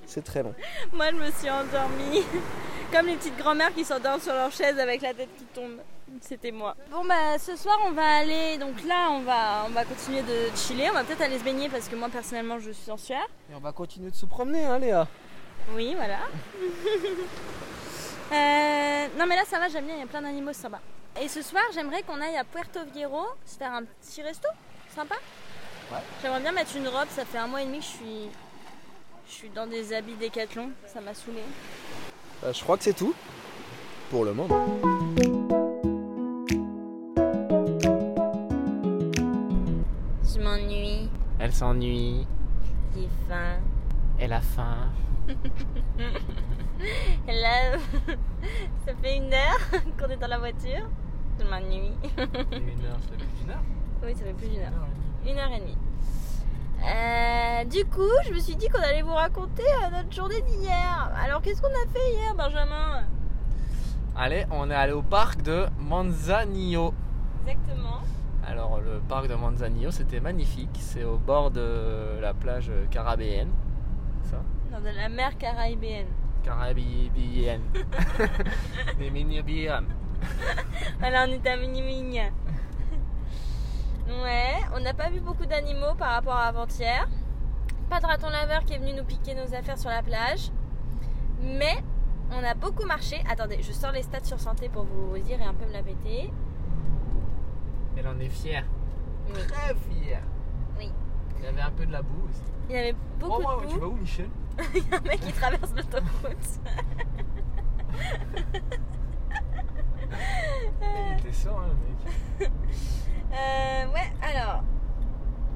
C'est 0.05 0.23
très 0.23 0.43
long. 0.43 0.53
Moi, 0.93 1.07
je 1.11 1.15
me 1.15 1.31
suis 1.31 1.49
endormie. 1.49 2.23
Comme 2.91 3.07
les 3.07 3.15
petites 3.15 3.37
grand-mères 3.37 3.73
qui 3.73 3.83
s'endorment 3.83 4.21
sur 4.21 4.33
leur 4.33 4.51
chaise 4.51 4.79
avec 4.79 5.01
la 5.01 5.13
tête 5.13 5.29
qui 5.37 5.43
tombe. 5.45 5.77
C'était 6.21 6.51
moi. 6.51 6.75
Bon, 6.91 7.03
bah, 7.03 7.37
ce 7.39 7.55
soir, 7.57 7.77
on 7.87 7.91
va 7.91 8.19
aller. 8.19 8.57
Donc 8.57 8.85
là, 8.87 9.09
on 9.11 9.21
va, 9.21 9.65
on 9.67 9.71
va 9.71 9.83
continuer 9.83 10.21
de 10.21 10.55
chiller. 10.55 10.89
On 10.91 10.93
va 10.93 11.03
peut-être 11.03 11.21
aller 11.21 11.39
se 11.39 11.43
baigner 11.43 11.67
parce 11.67 11.89
que 11.89 11.95
moi, 11.95 12.09
personnellement, 12.09 12.59
je 12.59 12.71
suis 12.71 12.91
en 12.91 12.97
sueur. 12.97 13.27
Et 13.51 13.55
on 13.55 13.59
va 13.59 13.71
continuer 13.71 14.11
de 14.11 14.15
se 14.15 14.25
promener, 14.25 14.63
hein, 14.63 14.79
Léa. 14.79 15.07
Oui, 15.73 15.93
voilà. 15.95 16.19
Euh, 18.31 19.07
non, 19.19 19.25
mais 19.27 19.35
là, 19.35 19.43
ça 19.45 19.59
va, 19.59 19.67
j'aime 19.69 19.85
bien. 19.85 19.95
Il 19.95 19.99
y 19.99 20.03
a 20.03 20.07
plein 20.07 20.21
d'animaux 20.21 20.53
sympas. 20.53 20.79
Et 21.21 21.27
ce 21.27 21.41
soir, 21.41 21.63
j'aimerais 21.73 22.01
qu'on 22.03 22.19
aille 22.21 22.37
à 22.37 22.43
Puerto 22.43 22.79
Viejo 22.93 23.25
se 23.45 23.57
faire 23.57 23.73
un 23.73 23.83
petit 23.83 24.21
resto. 24.21 24.47
Sympa 24.93 25.15
Ouais. 25.91 25.99
J'aimerais 26.21 26.39
bien 26.41 26.51
mettre 26.51 26.75
une 26.75 26.87
robe. 26.87 27.07
Ça 27.09 27.25
fait 27.25 27.37
un 27.37 27.47
mois 27.47 27.61
et 27.61 27.65
demi 27.65 27.77
que 27.79 27.83
je 27.85 27.89
suis. 27.89 28.29
Je 29.27 29.33
suis 29.33 29.49
dans 29.49 29.67
des 29.67 29.93
habits 29.93 30.15
décathlon. 30.15 30.71
Ça 30.87 30.99
m'a 31.01 31.13
saoulée. 31.13 31.43
Euh, 32.43 32.51
je 32.53 32.63
crois 32.63 32.77
que 32.77 32.83
c'est 32.83 32.93
tout. 32.93 33.13
Pour 34.09 34.25
le 34.25 34.33
moment. 34.33 34.65
Je 40.23 40.39
m'ennuie. 40.39 41.09
Elle 41.39 41.53
s'ennuie, 41.53 42.25
J'ai 42.95 43.07
faim. 43.27 43.59
elle 44.19 44.33
a 44.33 44.41
faim. 44.41 44.89
Et 47.27 47.33
là, 47.41 47.77
ça 48.85 48.93
fait 49.01 49.17
une 49.17 49.33
heure 49.33 49.81
qu'on 49.99 50.07
est 50.09 50.17
dans 50.17 50.27
la 50.27 50.39
voiture. 50.39 50.87
Je 51.39 51.45
m'ennuie. 51.45 51.91
Une 52.17 52.85
heure, 52.85 52.99
ça 53.01 53.09
fait 53.09 53.17
plus 53.17 53.41
d'une 53.41 53.51
heure 53.51 53.63
Oui, 54.03 54.15
ça 54.15 54.23
fait 54.23 54.33
plus 54.33 54.47
d'une 54.47 54.61
heure. 54.61 54.71
Une 55.25 55.37
heure 55.37 55.51
et 55.51 55.59
demie. 55.59 55.77
Euh, 56.83 57.65
du 57.65 57.85
coup, 57.85 58.11
je 58.25 58.33
me 58.33 58.39
suis 58.39 58.55
dit 58.55 58.67
qu'on 58.69 58.81
allait 58.81 59.01
vous 59.01 59.13
raconter 59.13 59.63
euh, 59.63 59.97
notre 59.97 60.11
journée 60.13 60.41
d'hier. 60.41 61.11
Alors, 61.21 61.41
qu'est-ce 61.41 61.61
qu'on 61.61 61.67
a 61.67 61.91
fait 61.91 62.11
hier, 62.13 62.35
Benjamin? 62.35 63.03
Allez, 64.15 64.45
on 64.51 64.69
est 64.69 64.75
allé 64.75 64.93
au 64.93 65.01
parc 65.01 65.41
de 65.41 65.65
Manzanillo. 65.79 66.93
Exactement. 67.45 68.01
Alors, 68.47 68.79
le 68.79 68.99
parc 69.09 69.27
de 69.27 69.35
Manzanillo, 69.35 69.91
c'était 69.91 70.19
magnifique. 70.19 70.77
C'est 70.79 71.03
au 71.03 71.17
bord 71.17 71.51
de 71.51 72.19
la 72.21 72.33
plage 72.33 72.71
caribéenne. 72.91 73.49
Ça? 74.23 74.37
Dans 74.71 74.79
de 74.79 74.95
la 74.95 75.09
mer 75.09 75.37
caribéenne. 75.37 76.07
Caribéenne. 76.45 77.63
Des 78.99 79.09
mini-biens. 79.09 79.85
Alors, 81.01 81.25
on 81.27 81.31
est 81.31 81.47
à 81.47 81.57
Mini 81.57 82.19
Ouais, 84.07 84.61
on 84.75 84.79
n'a 84.79 84.93
pas 84.93 85.09
vu 85.09 85.19
beaucoup 85.19 85.47
d'animaux 85.47 85.95
par 85.97 86.11
rapport 86.11 86.35
à 86.35 86.45
avant-hier. 86.45 87.09
Pas 87.89 87.99
de 87.99 88.05
raton 88.05 88.29
laveur 88.29 88.63
qui 88.63 88.73
est 88.73 88.77
venu 88.77 88.93
nous 88.93 89.03
piquer 89.03 89.33
nos 89.33 89.55
affaires 89.55 89.79
sur 89.79 89.89
la 89.89 90.03
plage. 90.03 90.51
Mais 91.41 91.83
on 92.31 92.43
a 92.43 92.53
beaucoup 92.53 92.85
marché. 92.85 93.23
Attendez, 93.27 93.63
je 93.63 93.71
sors 93.71 93.91
les 93.91 94.03
stats 94.03 94.23
sur 94.23 94.39
santé 94.39 94.69
pour 94.69 94.83
vous 94.83 95.17
dire 95.17 95.41
et 95.41 95.45
un 95.45 95.53
peu 95.55 95.65
me 95.65 95.73
la 95.73 95.81
péter. 95.81 96.31
Elle 97.97 98.07
en 98.07 98.19
est 98.19 98.29
fière. 98.29 98.65
Oui. 99.29 99.41
Très 99.47 99.73
fière. 99.73 100.21
Il 101.39 101.45
y 101.45 101.47
avait 101.47 101.61
un 101.61 101.71
peu 101.71 101.85
de 101.85 101.91
la 101.91 102.01
boue 102.01 102.27
aussi. 102.29 102.41
Il 102.69 102.75
y 102.75 102.79
avait 102.79 102.95
beaucoup 103.19 103.35
oh, 103.37 103.41
moi, 103.41 103.61
de 103.63 103.67
tu 103.67 103.75
boue. 103.75 103.81
vas 103.81 103.87
où, 103.87 103.95
Michel 103.95 104.29
Il 104.75 104.87
y 104.89 104.93
a 104.93 104.97
un 104.97 105.01
mec 105.01 105.19
qui 105.19 105.33
traverse 105.33 105.71
l'autoroute. 105.75 106.59
Il 110.81 111.19
était 111.19 111.33
sort, 111.33 111.59
hein, 111.59 111.67
le 111.67 112.45
mec. 112.45 112.51
Euh, 113.33 113.87
ouais, 113.91 114.13
alors. 114.21 114.63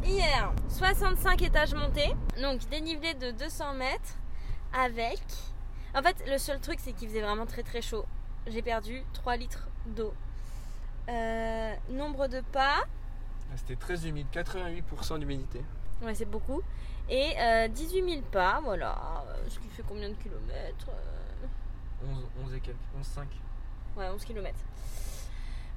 Hier, 0.04 0.52
65 0.68 1.42
étages 1.42 1.74
montés. 1.74 2.14
Donc, 2.42 2.68
dénivelé 2.70 3.14
de 3.14 3.32
200 3.32 3.74
mètres. 3.74 4.16
Avec. 4.74 5.22
En 5.96 6.02
fait, 6.04 6.24
le 6.28 6.38
seul 6.38 6.60
truc, 6.60 6.80
c'est 6.82 6.94
qu'il 6.94 7.08
faisait 7.08 7.22
vraiment 7.22 7.46
très 7.46 7.64
très 7.64 7.82
chaud. 7.82 8.06
J'ai 8.48 8.62
perdu 8.62 9.04
3 9.14 9.38
litres 9.38 9.68
d'eau. 9.86 10.14
Euh, 11.10 11.74
nombre 11.90 12.28
de 12.28 12.42
pas. 12.42 12.84
Ah, 13.52 13.58
C'était 13.58 13.76
très 13.76 14.08
humide, 14.08 14.28
88% 14.32 15.20
d'humidité. 15.20 15.64
Ouais, 16.02 16.14
c'est 16.16 16.26
beaucoup. 16.26 16.62
Et 17.10 17.34
euh, 17.40 17.68
18 17.68 18.10
000 18.10 18.22
pas, 18.32 18.62
voilà. 18.64 19.24
Euh, 19.28 19.46
Ce 19.50 19.60
qui 19.60 19.68
fait 19.70 19.84
combien 19.88 20.10
de 20.10 20.14
kilomètres 20.16 20.88
Euh, 20.90 22.08
11, 22.12 22.26
11 22.46 22.54
et 22.56 22.60
quelques, 22.60 22.78
11, 22.98 23.06
5. 23.06 23.28
Ouais, 23.98 24.08
11 24.10 24.24
km. 24.24 24.56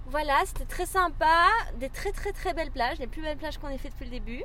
Voilà, 0.06 0.42
c'était 0.46 0.64
très 0.66 0.86
sympa. 0.86 1.46
Des 1.78 1.88
très 1.88 2.12
très 2.12 2.32
très 2.32 2.52
belles 2.54 2.70
plages. 2.70 2.98
Les 2.98 3.06
plus 3.06 3.22
belles 3.22 3.36
plages 3.38 3.58
qu'on 3.58 3.68
ait 3.68 3.78
fait 3.78 3.88
depuis 3.90 4.04
le 4.04 4.10
début. 4.10 4.44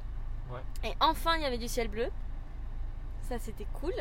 Ouais. 0.50 0.62
Et 0.90 0.94
enfin, 1.00 1.36
il 1.36 1.42
y 1.42 1.46
avait 1.46 1.58
du 1.58 1.68
ciel 1.68 1.88
bleu. 1.90 2.08
Ça, 3.28 3.38
c'était 3.40 3.68
cool. 3.82 3.94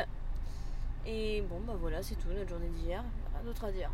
Et 1.04 1.42
bon, 1.42 1.61
bah 1.66 1.75
voilà, 1.78 2.02
c'est 2.02 2.14
tout 2.14 2.28
notre 2.28 2.49
journée 2.49 2.68
d'hier. 2.68 3.02
Rien 3.35 3.42
d'autre 3.45 3.64
à 3.64 3.73
dire. 3.73 3.90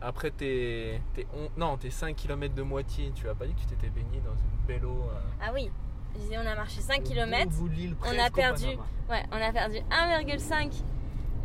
Après 0.00 0.30
tes, 0.30 1.00
tes, 1.14 1.26
on- 1.34 1.50
non, 1.60 1.76
tes 1.76 1.90
5 1.90 2.14
km 2.14 2.54
de 2.54 2.62
moitié, 2.62 3.10
tu 3.14 3.28
as 3.28 3.34
pas 3.34 3.46
dit 3.46 3.54
que 3.54 3.60
tu 3.60 3.66
t'étais 3.66 3.88
baigné 3.90 4.20
dans 4.24 4.34
une 4.34 4.66
belle 4.66 4.84
eau 4.84 5.02
euh, 5.10 5.18
Ah 5.42 5.50
oui, 5.52 5.70
je 6.14 6.20
disais, 6.20 6.38
on 6.38 6.46
a 6.46 6.54
marché 6.54 6.80
5 6.80 7.00
au 7.00 7.02
km. 7.02 7.50
On 8.06 8.18
a 8.18 8.30
perdu. 8.30 8.66
Ouais, 9.10 9.24
on 9.32 9.40
a 9.42 9.52
perdu 9.52 9.78
1,5 9.90 10.82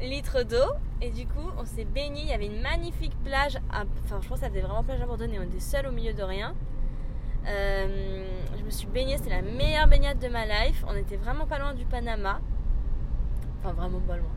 litres 0.01 0.43
d'eau. 0.43 0.71
Et 1.01 1.09
du 1.09 1.25
coup, 1.25 1.49
on 1.57 1.65
s'est 1.65 1.83
baigné. 1.85 2.21
Il 2.21 2.27
y 2.27 2.31
avait 2.33 2.45
une 2.45 2.61
magnifique 2.61 3.15
plage. 3.23 3.57
à- 3.71 3.83
Enfin, 4.05 4.19
je 4.21 4.27
pense 4.29 4.39
que 4.39 4.45
ça 4.45 4.49
faisait 4.49 4.61
vraiment 4.61 4.83
plage 4.83 5.01
abandonnée. 5.01 5.37
On 5.39 5.43
était 5.43 5.59
seuls 5.59 5.87
au 5.87 5.91
milieu 5.91 6.13
de 6.13 6.23
rien. 6.23 6.53
Euh, 7.47 8.25
je 8.57 8.63
me 8.63 8.69
suis 8.69 8.87
baignée. 8.87 9.17
C'était 9.17 9.31
la 9.31 9.41
meilleure 9.41 9.87
baignade 9.87 10.19
de 10.19 10.27
ma 10.29 10.45
life. 10.45 10.85
On 10.87 10.95
était 10.95 11.17
vraiment 11.17 11.45
pas 11.45 11.59
loin 11.59 11.73
du 11.73 11.83
Panama. 11.85 12.39
Enfin, 13.59 13.73
vraiment 13.73 13.99
pas 14.01 14.15
loin. 14.17 14.29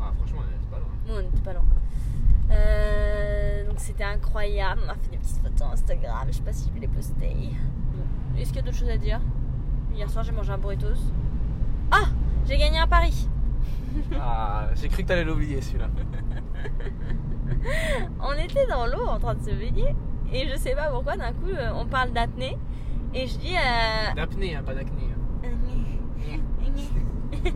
Ah, 0.00 0.12
franchement, 0.16 0.42
c'est 0.60 0.70
pas 0.70 0.78
loin. 0.78 0.88
Bon, 1.08 1.14
on 1.16 1.20
était 1.20 1.42
pas 1.42 1.52
loin. 1.54 1.64
Euh, 2.52 3.25
donc 3.76 3.84
c'était 3.84 4.04
incroyable. 4.04 4.80
On 4.86 4.90
a 4.90 4.94
fait 4.94 5.10
des 5.10 5.18
petites 5.18 5.42
photos 5.42 5.68
Instagram. 5.74 6.24
Je 6.28 6.32
sais 6.36 6.42
pas 6.42 6.52
si 6.54 6.68
je 6.68 6.72
vais 6.72 6.80
les 6.80 6.88
poster. 6.88 7.36
Bon. 7.92 8.38
Est-ce 8.40 8.48
qu'il 8.48 8.56
y 8.56 8.60
a 8.60 8.62
d'autres 8.62 8.78
choses 8.78 8.88
à 8.88 8.96
dire? 8.96 9.20
Hier 9.94 10.08
soir, 10.08 10.24
j'ai 10.24 10.32
mangé 10.32 10.50
un 10.50 10.56
burritos. 10.58 10.94
Ah 11.90 12.06
J'ai 12.46 12.56
gagné 12.56 12.78
un 12.78 12.86
pari. 12.86 13.28
Ah, 14.20 14.68
j'ai 14.74 14.88
cru 14.88 15.04
que 15.04 15.08
t'allais 15.08 15.24
l'oublier 15.24 15.58
celui-là. 15.62 15.88
On 18.20 18.32
était 18.34 18.66
dans 18.66 18.86
l'eau 18.86 19.06
en 19.06 19.18
train 19.18 19.34
de 19.34 19.40
se 19.42 19.50
baigner. 19.54 19.94
Et 20.32 20.46
je 20.48 20.56
sais 20.56 20.74
pas 20.74 20.90
pourquoi, 20.90 21.16
d'un 21.16 21.32
coup, 21.32 21.48
euh, 21.48 21.70
on 21.74 21.86
parle 21.86 22.12
d'apnée. 22.12 22.58
Et 23.14 23.26
je 23.26 23.38
dis. 23.38 23.54
euh, 23.56 24.14
D'apnée, 24.14 24.54
hein, 24.56 24.62
pas 24.64 24.74
d'acné. 24.74 25.08
hein. 25.44 25.48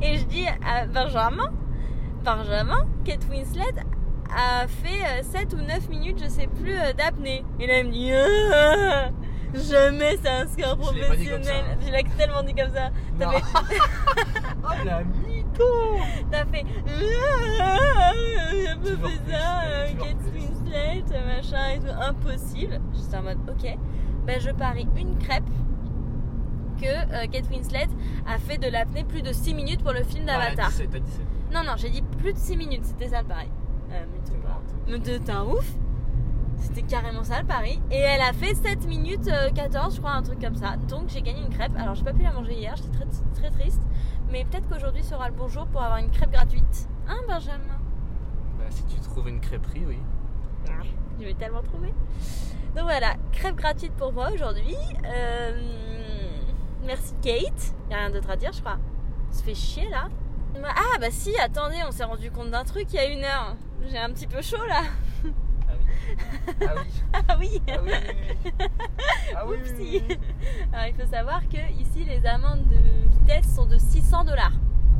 et 0.00 0.18
je 0.18 0.24
dis 0.26 0.46
à 0.46 0.86
Benjamin, 0.86 1.52
Benjamin, 2.24 2.86
Kate 3.04 3.26
Winslet 3.28 3.64
a 4.36 4.66
fait 4.66 5.20
euh, 5.20 5.22
7 5.22 5.52
ou 5.54 5.56
9 5.62 5.88
minutes, 5.88 6.20
je 6.22 6.28
sais 6.28 6.46
plus, 6.46 6.72
euh, 6.74 6.92
d'apnée. 6.92 7.44
Et 7.60 7.66
là, 7.66 7.78
il 7.80 7.86
me 7.88 7.92
dit 7.92 8.12
Ah, 8.12 9.10
Jamais 9.54 10.16
c'est 10.22 10.28
un 10.30 10.46
score 10.46 10.76
Je 10.94 10.98
professionnel. 11.00 11.64
hein. 11.72 11.76
Je 11.84 11.92
l'ai 11.92 12.04
tellement 12.16 12.42
dit 12.42 12.54
comme 12.54 12.72
ça. 12.72 12.90
T'as 13.18 13.30
fait, 13.30 13.42
Oh 14.64 14.84
la 14.84 15.02
mytho 15.04 15.98
t'as 16.30 16.46
fait 16.46 16.64
Ah, 17.60 18.12
fait 18.50 18.76
plus, 18.80 19.30
ça, 19.30 19.62
euh, 19.66 19.86
Kate 20.00 20.16
plus. 20.30 20.40
Winslet, 20.40 21.04
machin 21.26 21.68
et 21.74 21.78
tout. 21.80 21.86
Impossible. 22.00 22.80
J'étais 22.94 23.16
en 23.16 23.22
mode 23.22 23.38
Ok. 23.50 23.76
Ben, 24.26 24.40
je 24.40 24.50
parie 24.50 24.88
une 24.96 25.18
crêpe 25.18 25.44
que 26.80 26.86
euh, 26.86 27.26
Kate 27.30 27.50
Winslet 27.50 27.88
a 28.26 28.38
fait 28.38 28.56
de 28.56 28.68
l'apnée 28.70 29.04
plus 29.04 29.20
de 29.22 29.32
6 29.32 29.52
minutes 29.54 29.82
pour 29.82 29.92
le 29.92 30.02
film 30.02 30.24
d'Avatar. 30.24 30.66
Ah, 30.68 30.70
17, 30.70 30.90
t'as 30.90 30.98
17. 30.98 31.20
Non, 31.52 31.62
non, 31.64 31.72
j'ai 31.76 31.90
dit 31.90 32.02
plus 32.18 32.32
de 32.32 32.38
6 32.38 32.56
minutes, 32.56 32.84
c'était 32.86 33.08
ça 33.08 33.20
le 33.20 33.28
pari. 33.28 33.48
Euh, 33.92 34.04
mais 34.88 34.98
t'es 34.98 35.30
un 35.30 35.44
ouf 35.44 35.66
C'était 36.58 36.82
carrément 36.82 37.24
ça 37.24 37.40
le 37.40 37.46
pari. 37.46 37.80
Et 37.90 37.98
elle 37.98 38.20
a 38.20 38.32
fait 38.32 38.54
7 38.54 38.86
minutes 38.86 39.28
euh, 39.28 39.50
14, 39.50 39.94
je 39.94 40.00
crois, 40.00 40.12
un 40.12 40.22
truc 40.22 40.40
comme 40.40 40.56
ça. 40.56 40.76
Donc 40.88 41.08
j'ai 41.08 41.22
gagné 41.22 41.40
une 41.42 41.50
crêpe. 41.50 41.72
Alors 41.76 41.94
j'ai 41.94 42.04
pas 42.04 42.12
pu 42.12 42.22
la 42.22 42.32
manger 42.32 42.54
hier, 42.54 42.74
j'étais 42.76 42.90
très, 42.90 43.06
très 43.34 43.50
triste. 43.50 43.82
Mais 44.30 44.44
peut-être 44.44 44.68
qu'aujourd'hui 44.68 45.02
sera 45.02 45.28
le 45.28 45.34
bon 45.34 45.48
jour 45.48 45.66
pour 45.66 45.82
avoir 45.82 45.98
une 45.98 46.10
crêpe 46.10 46.30
gratuite. 46.30 46.88
Hein, 47.06 47.18
Benjamin? 47.28 47.80
Bah, 48.58 48.64
si 48.70 48.84
tu 48.84 49.00
trouves 49.00 49.28
une 49.28 49.40
crêperie, 49.40 49.84
oui. 49.86 49.98
Je 51.18 51.24
vais 51.24 51.34
tellement 51.34 51.62
trouver. 51.62 51.92
Donc 52.74 52.84
voilà, 52.84 53.14
crêpe 53.32 53.56
gratuite 53.56 53.92
pour 53.92 54.12
moi 54.12 54.30
aujourd'hui. 54.32 54.76
Euh, 55.04 55.60
merci 56.84 57.14
Kate. 57.22 57.74
Y 57.90 57.94
a 57.94 57.98
rien 57.98 58.10
d'autre 58.10 58.30
à 58.30 58.36
dire, 58.36 58.52
je 58.52 58.60
crois. 58.60 58.78
On 59.28 59.32
se 59.32 59.42
fait 59.42 59.54
chier 59.54 59.88
là. 59.90 60.08
Ah 60.64 60.98
bah 61.00 61.10
si, 61.10 61.38
attendez, 61.38 61.76
on 61.86 61.90
s'est 61.90 62.04
rendu 62.04 62.30
compte 62.30 62.50
d'un 62.50 62.64
truc 62.64 62.86
il 62.90 62.96
y 62.96 62.98
a 62.98 63.06
une 63.06 63.24
heure. 63.24 63.56
J'ai 63.90 63.98
un 63.98 64.10
petit 64.10 64.26
peu 64.26 64.40
chaud 64.40 64.64
là. 64.68 64.82
Ah 65.68 65.72
oui. 65.78 66.16
Ah 66.66 66.74
oui. 66.76 66.90
Ah 67.28 67.36
oui. 67.38 67.62
Ah 67.68 67.78
oui. 67.82 67.90
oui, 67.90 67.92
oui. 68.58 68.66
Ah 69.36 69.46
oui. 69.46 69.56
oui. 69.78 70.18
Alors 70.72 70.86
il 70.88 70.94
faut 70.94 71.10
savoir 71.10 71.42
que 71.48 71.72
ici 71.80 72.04
les 72.04 72.24
amendes 72.26 72.64
de 72.68 73.10
vitesse 73.18 73.54
sont 73.54 73.66
de 73.66 73.78
600 73.78 74.24
dollars. 74.24 74.52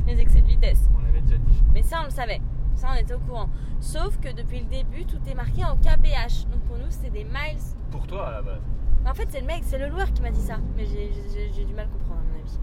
Les 0.07 0.19
excès 0.19 0.41
de 0.41 0.47
vitesse. 0.47 0.89
On 0.95 1.03
l'avait 1.03 1.21
déjà 1.21 1.37
dit. 1.37 1.63
Mais 1.73 1.81
ça 1.81 1.99
on 2.01 2.05
le 2.05 2.09
savait. 2.11 2.41
Ça 2.75 2.89
on 2.93 2.95
était 2.95 3.13
au 3.13 3.19
courant. 3.19 3.49
Sauf 3.79 4.19
que 4.19 4.31
depuis 4.33 4.59
le 4.59 4.65
début 4.65 5.05
tout 5.05 5.19
est 5.27 5.33
marqué 5.35 5.63
en 5.65 5.75
KPH. 5.77 6.45
Donc 6.51 6.61
pour 6.67 6.77
nous 6.77 6.89
c'est 6.89 7.09
des 7.09 7.23
miles 7.23 7.59
Pour 7.91 8.05
toi 8.07 8.27
à 8.27 8.31
la 8.31 8.41
base. 8.41 8.61
En 9.05 9.13
fait, 9.13 9.27
c'est 9.29 9.41
le 9.41 9.47
mec, 9.47 9.63
c'est 9.65 9.77
le 9.77 9.89
loueur 9.89 10.13
qui 10.13 10.21
m'a 10.21 10.29
dit 10.31 10.39
ça, 10.39 10.55
mais 10.77 10.85
j'ai- 10.85 11.65
du 11.65 11.73
mal 11.73 11.87
à 11.87 11.89
comprendre 11.89 12.21
à 12.21 12.23
mon 12.23 12.39
avis. 12.39 12.57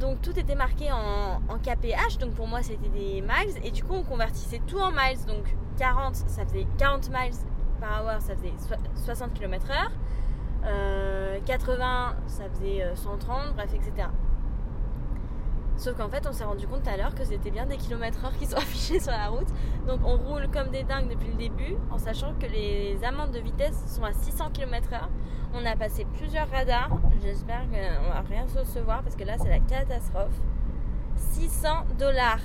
Donc 0.00 0.22
tout 0.22 0.38
était 0.38 0.54
marqué 0.54 0.90
en, 0.92 1.40
KPH, 1.58 2.18
donc 2.18 2.34
pour 2.34 2.46
moi 2.46 2.62
c'était 2.62 2.88
des 2.88 3.20
miles, 3.20 3.56
et 3.64 3.70
du 3.72 3.82
coup 3.82 3.94
on 3.94 4.04
convertissait 4.04 4.60
tout 4.66 4.78
en 4.78 4.90
miles, 4.92 5.18
donc 5.26 5.56
40, 5.76 6.14
ça 6.14 6.44
faisait 6.46 6.66
40 6.78 7.10
miles 7.10 7.34
par 7.80 8.04
hour, 8.04 8.20
ça 8.20 8.36
faisait 8.36 8.52
so- 8.58 9.04
60 9.04 9.34
km/h, 9.34 9.88
euh, 10.64 11.38
80, 11.44 12.14
ça 12.28 12.44
faisait 12.50 12.82
euh, 12.84 12.94
130, 12.94 13.54
bref, 13.56 13.72
etc. 13.74 14.08
Sauf 15.76 15.96
qu'en 15.96 16.08
fait, 16.08 16.26
on 16.28 16.32
s'est 16.32 16.44
rendu 16.44 16.66
compte 16.66 16.82
tout 16.82 16.90
à 16.90 16.96
l'heure 16.96 17.14
que 17.14 17.24
c'était 17.24 17.52
bien 17.52 17.64
des 17.66 17.76
kilomètres 17.76 18.24
heure 18.24 18.36
qui 18.36 18.46
sont 18.46 18.56
affichés 18.56 18.98
sur 18.98 19.12
la 19.12 19.28
route. 19.28 19.46
Donc 19.86 20.00
on 20.04 20.16
roule 20.16 20.48
comme 20.52 20.70
des 20.70 20.82
dingues 20.82 21.08
depuis 21.08 21.28
le 21.28 21.36
début, 21.36 21.76
en 21.90 21.98
sachant 21.98 22.34
que 22.34 22.46
les 22.46 22.98
amendes 23.04 23.30
de 23.30 23.38
vitesse 23.38 23.80
sont 23.86 24.02
à 24.04 24.12
600 24.12 24.50
km/h. 24.52 25.02
On 25.54 25.64
a 25.64 25.76
passé 25.76 26.06
plusieurs 26.16 26.48
radars. 26.50 26.90
J'espère 27.22 27.62
qu'on 27.62 28.08
va 28.10 28.20
rien 28.28 28.46
se 28.46 28.58
recevoir 28.58 29.02
parce 29.02 29.16
que 29.16 29.24
là, 29.24 29.34
c'est 29.38 29.48
la 29.48 29.60
catastrophe. 29.60 30.34
600 31.16 31.68
dollars. 31.98 32.40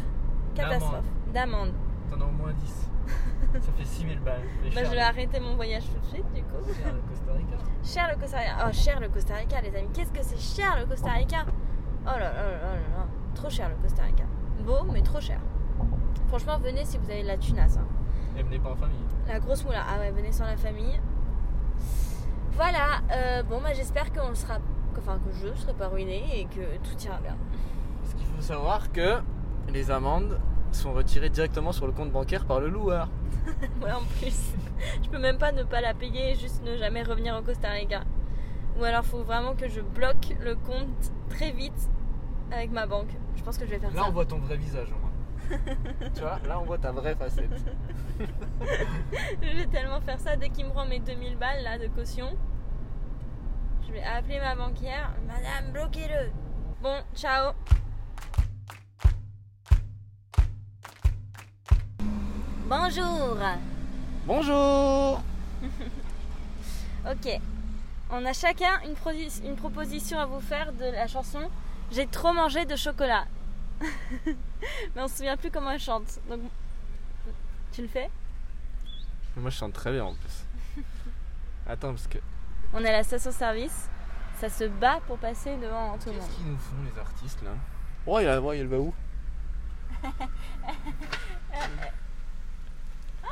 Catastrophe. 0.55 1.05
D'amende. 1.33 1.73
T'en 2.09 2.21
as 2.21 2.25
au 2.25 2.31
moins 2.31 2.53
10. 2.53 2.89
Ça 3.61 3.71
fait 3.77 3.85
6000 3.85 4.19
balles. 4.19 4.41
Bah, 4.73 4.83
je 4.83 4.89
vais 4.91 4.99
arrêter 4.99 5.39
mon 5.39 5.55
voyage 5.55 5.83
tout 5.85 5.99
de 5.99 6.05
suite, 6.05 6.31
du 6.33 6.41
coup. 6.43 6.63
cher, 6.73 6.93
le 6.93 7.01
Costa 7.01 7.33
Rica. 7.33 7.57
Cher 7.83 8.07
le 8.11 8.19
Costa 8.21 8.37
Rica. 8.37 8.65
Oh, 8.67 8.71
cher 8.71 8.99
le 8.99 9.09
Costa 9.09 9.35
Rica, 9.35 9.61
les 9.61 9.75
amis. 9.75 9.89
Qu'est-ce 9.93 10.11
que 10.11 10.23
c'est 10.23 10.39
cher 10.39 10.77
le 10.79 10.85
Costa 10.85 11.11
Rica? 11.11 11.45
Oh 12.05 12.05
là 12.05 12.19
là 12.19 12.33
là 12.33 12.51
là 12.51 12.73
là. 12.73 13.07
Trop 13.35 13.49
cher 13.49 13.69
le 13.69 13.75
Costa 13.75 14.03
Rica. 14.03 14.23
Beau, 14.65 14.83
mais 14.91 15.01
trop 15.01 15.19
cher. 15.19 15.39
Franchement, 16.29 16.57
venez 16.57 16.85
si 16.85 16.97
vous 16.97 17.09
avez 17.11 17.21
de 17.23 17.27
la 17.27 17.37
tunasse. 17.37 17.77
hein. 17.77 17.85
Et 18.37 18.43
venez 18.43 18.59
pas 18.59 18.71
en 18.71 18.75
famille. 18.75 18.97
La 19.27 19.39
grosse 19.39 19.63
moula. 19.65 19.83
Ah 19.87 19.99
ouais, 19.99 20.11
venez 20.11 20.31
sans 20.31 20.45
la 20.45 20.57
famille. 20.57 20.99
Voilà. 22.55 23.01
euh, 23.11 23.43
bon, 23.43 23.59
bah, 23.61 23.73
j'espère 23.73 24.11
qu'on 24.13 24.33
sera. 24.35 24.59
Enfin, 24.97 25.19
que 25.25 25.31
je 25.33 25.53
serai 25.59 25.73
pas 25.73 25.87
ruiné 25.87 26.23
et 26.39 26.45
que 26.45 26.61
tout 26.87 26.97
ira 27.03 27.17
bien. 27.17 27.35
Parce 28.01 28.13
qu'il 28.13 28.25
faut 28.25 28.41
savoir 28.41 28.91
que 28.91 29.19
les 29.69 29.89
amendes 29.91 30.39
sont 30.71 30.93
retirées 30.93 31.29
directement 31.29 31.71
sur 31.71 31.87
le 31.87 31.93
compte 31.93 32.11
bancaire 32.11 32.45
par 32.45 32.59
le 32.59 32.69
loueur. 32.69 33.09
Ouais, 33.81 33.91
en 33.91 34.03
plus. 34.19 34.53
Je 35.03 35.09
peux 35.09 35.19
même 35.19 35.37
pas 35.37 35.51
ne 35.51 35.63
pas 35.63 35.81
la 35.81 35.93
payer 35.93 36.31
et 36.31 36.35
juste 36.35 36.63
ne 36.63 36.77
jamais 36.77 37.03
revenir 37.03 37.35
au 37.37 37.41
Costa 37.41 37.69
Rica. 37.69 38.03
Ou 38.79 38.83
alors, 38.83 39.03
faut 39.03 39.23
vraiment 39.23 39.53
que 39.55 39.67
je 39.67 39.81
bloque 39.81 40.35
le 40.39 40.55
compte 40.55 41.11
très 41.29 41.51
vite 41.51 41.89
avec 42.51 42.71
ma 42.71 42.85
banque. 42.85 43.09
Je 43.35 43.43
pense 43.43 43.57
que 43.57 43.65
je 43.65 43.71
vais 43.71 43.79
faire 43.79 43.91
Là, 43.93 44.03
ça. 44.03 44.07
on 44.07 44.11
voit 44.11 44.25
ton 44.25 44.37
vrai 44.39 44.55
visage 44.57 44.87
au 44.87 44.99
moins. 45.01 45.11
Tu 46.15 46.21
vois, 46.21 46.39
là, 46.47 46.59
on 46.59 46.63
voit 46.63 46.77
ta 46.77 46.91
vraie 46.91 47.15
facette. 47.15 47.51
Je 49.41 49.57
vais 49.57 49.67
tellement 49.67 50.01
faire 50.01 50.19
ça 50.19 50.35
dès 50.35 50.49
qu'il 50.49 50.65
me 50.65 50.71
rend 50.71 50.85
mes 50.85 50.99
2000 50.99 51.37
balles 51.37 51.63
là 51.63 51.77
de 51.77 51.87
caution. 51.87 52.37
Je 53.87 53.91
vais 53.91 54.03
appeler 54.03 54.39
ma 54.39 54.55
banquière. 54.55 55.11
Madame, 55.27 55.71
bloquez-le. 55.71 56.31
Bon, 56.81 57.01
ciao. 57.15 57.53
Bonjour. 62.65 63.37
Bonjour 64.25 65.21
Ok. 67.11 67.39
On 68.09 68.25
a 68.25 68.33
chacun 68.33 68.79
une, 68.85 69.55
proposition 69.55 70.19
à 70.19 70.25
vous 70.25 70.39
faire 70.39 70.71
de 70.71 70.85
la 70.85 71.07
chanson 71.07 71.49
J'ai 71.91 72.07
trop 72.07 72.31
mangé 72.31 72.65
de 72.65 72.75
chocolat. 72.75 73.25
Mais 74.95 75.01
on 75.01 75.07
se 75.07 75.17
souvient 75.17 75.37
plus 75.37 75.51
comment 75.51 75.71
elle 75.71 75.79
chante. 75.79 76.19
Donc, 76.29 76.41
tu 77.71 77.81
le 77.81 77.87
fais? 77.87 78.09
Moi, 79.35 79.49
je 79.49 79.57
chante 79.57 79.73
très 79.73 79.91
bien 79.91 80.05
en 80.05 80.13
plus. 80.13 80.45
Attends, 81.67 81.91
parce 81.91 82.07
que. 82.07 82.19
On 82.73 82.83
est 82.83 82.89
à 82.89 82.93
la 82.93 83.03
station-service. 83.03 83.89
Ça 84.39 84.49
se 84.49 84.65
bat 84.65 84.99
pour 85.07 85.17
passer 85.17 85.55
devant 85.57 85.97
tout 85.97 86.09
le 86.09 86.13
monde. 86.13 86.21
Qu'est-ce 86.21 86.37
qu'ils 86.37 86.51
nous 86.51 86.57
font, 86.57 86.75
les 86.83 86.99
artistes 86.99 87.41
là? 87.43 87.51
Oh, 88.05 88.19
il, 88.19 88.27
a... 88.27 88.41
ouais, 88.41 88.59
il 88.59 88.67
va 88.67 88.77
où? 88.77 88.93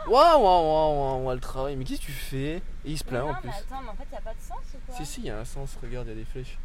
Waouh, 0.07 0.41
waouh, 0.41 0.63
waouh, 0.65 1.23
waouh, 1.25 1.33
le 1.35 1.39
travail. 1.39 1.75
Mais 1.75 1.85
qu'est-ce 1.85 2.01
que 2.01 2.05
tu 2.05 2.11
fais? 2.11 2.55
Et 2.55 2.61
il 2.85 2.97
se 2.97 3.03
plaint 3.03 3.23
non, 3.25 3.31
en 3.31 3.35
plus. 3.35 3.47
mais 3.47 3.53
attends, 3.53 3.81
mais 3.83 3.89
en 3.89 3.95
fait, 3.95 4.07
il 4.11 4.15
a 4.15 4.21
pas 4.21 4.33
de 4.33 4.39
sens 4.39 4.57
ou 4.73 4.77
quoi? 4.85 4.95
Si, 4.95 5.05
si, 5.05 5.21
il 5.21 5.27
y 5.27 5.29
a 5.29 5.39
un 5.39 5.45
sens, 5.45 5.77
regarde, 5.81 6.07
il 6.07 6.09
y 6.09 6.13
a 6.13 6.15
des 6.15 6.25
flèches. 6.25 6.57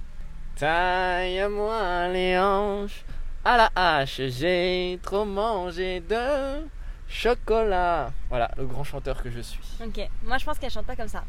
Taille-moi 0.57 2.09
les 2.09 2.39
hanches 2.39 3.05
à 3.47 3.57
la 3.57 3.71
hache, 3.75 4.21
j'ai 4.29 4.99
trop 5.03 5.25
mangé 5.25 6.01
de 6.01 6.67
chocolat. 7.09 8.11
Voilà, 8.29 8.51
le 8.57 8.67
grand 8.67 8.85
chanteur 8.85 9.23
que 9.23 9.31
je 9.31 9.41
suis. 9.41 9.61
Ok, 9.83 10.01
moi 10.25 10.39
je 10.39 10.45
pense 10.45 10.59
qu'elle 10.59 10.71
chante 10.71 10.87
pas 10.87 10.97
comme 10.97 11.09
ça. 11.09 11.25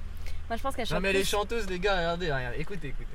Moi 0.49 0.57
je 0.57 0.61
pense 0.63 0.75
qu'elle 0.75 0.85
chante. 0.85 0.95
Non, 0.95 1.01
mais 1.01 1.09
elle 1.09 1.17
est 1.17 1.19
plus- 1.19 1.29
chanteuse, 1.29 1.67
les 1.69 1.79
gars, 1.79 1.95
regardez, 1.97 2.31
regardez, 2.31 2.59
écoutez, 2.59 2.87
écoutez. 2.89 3.05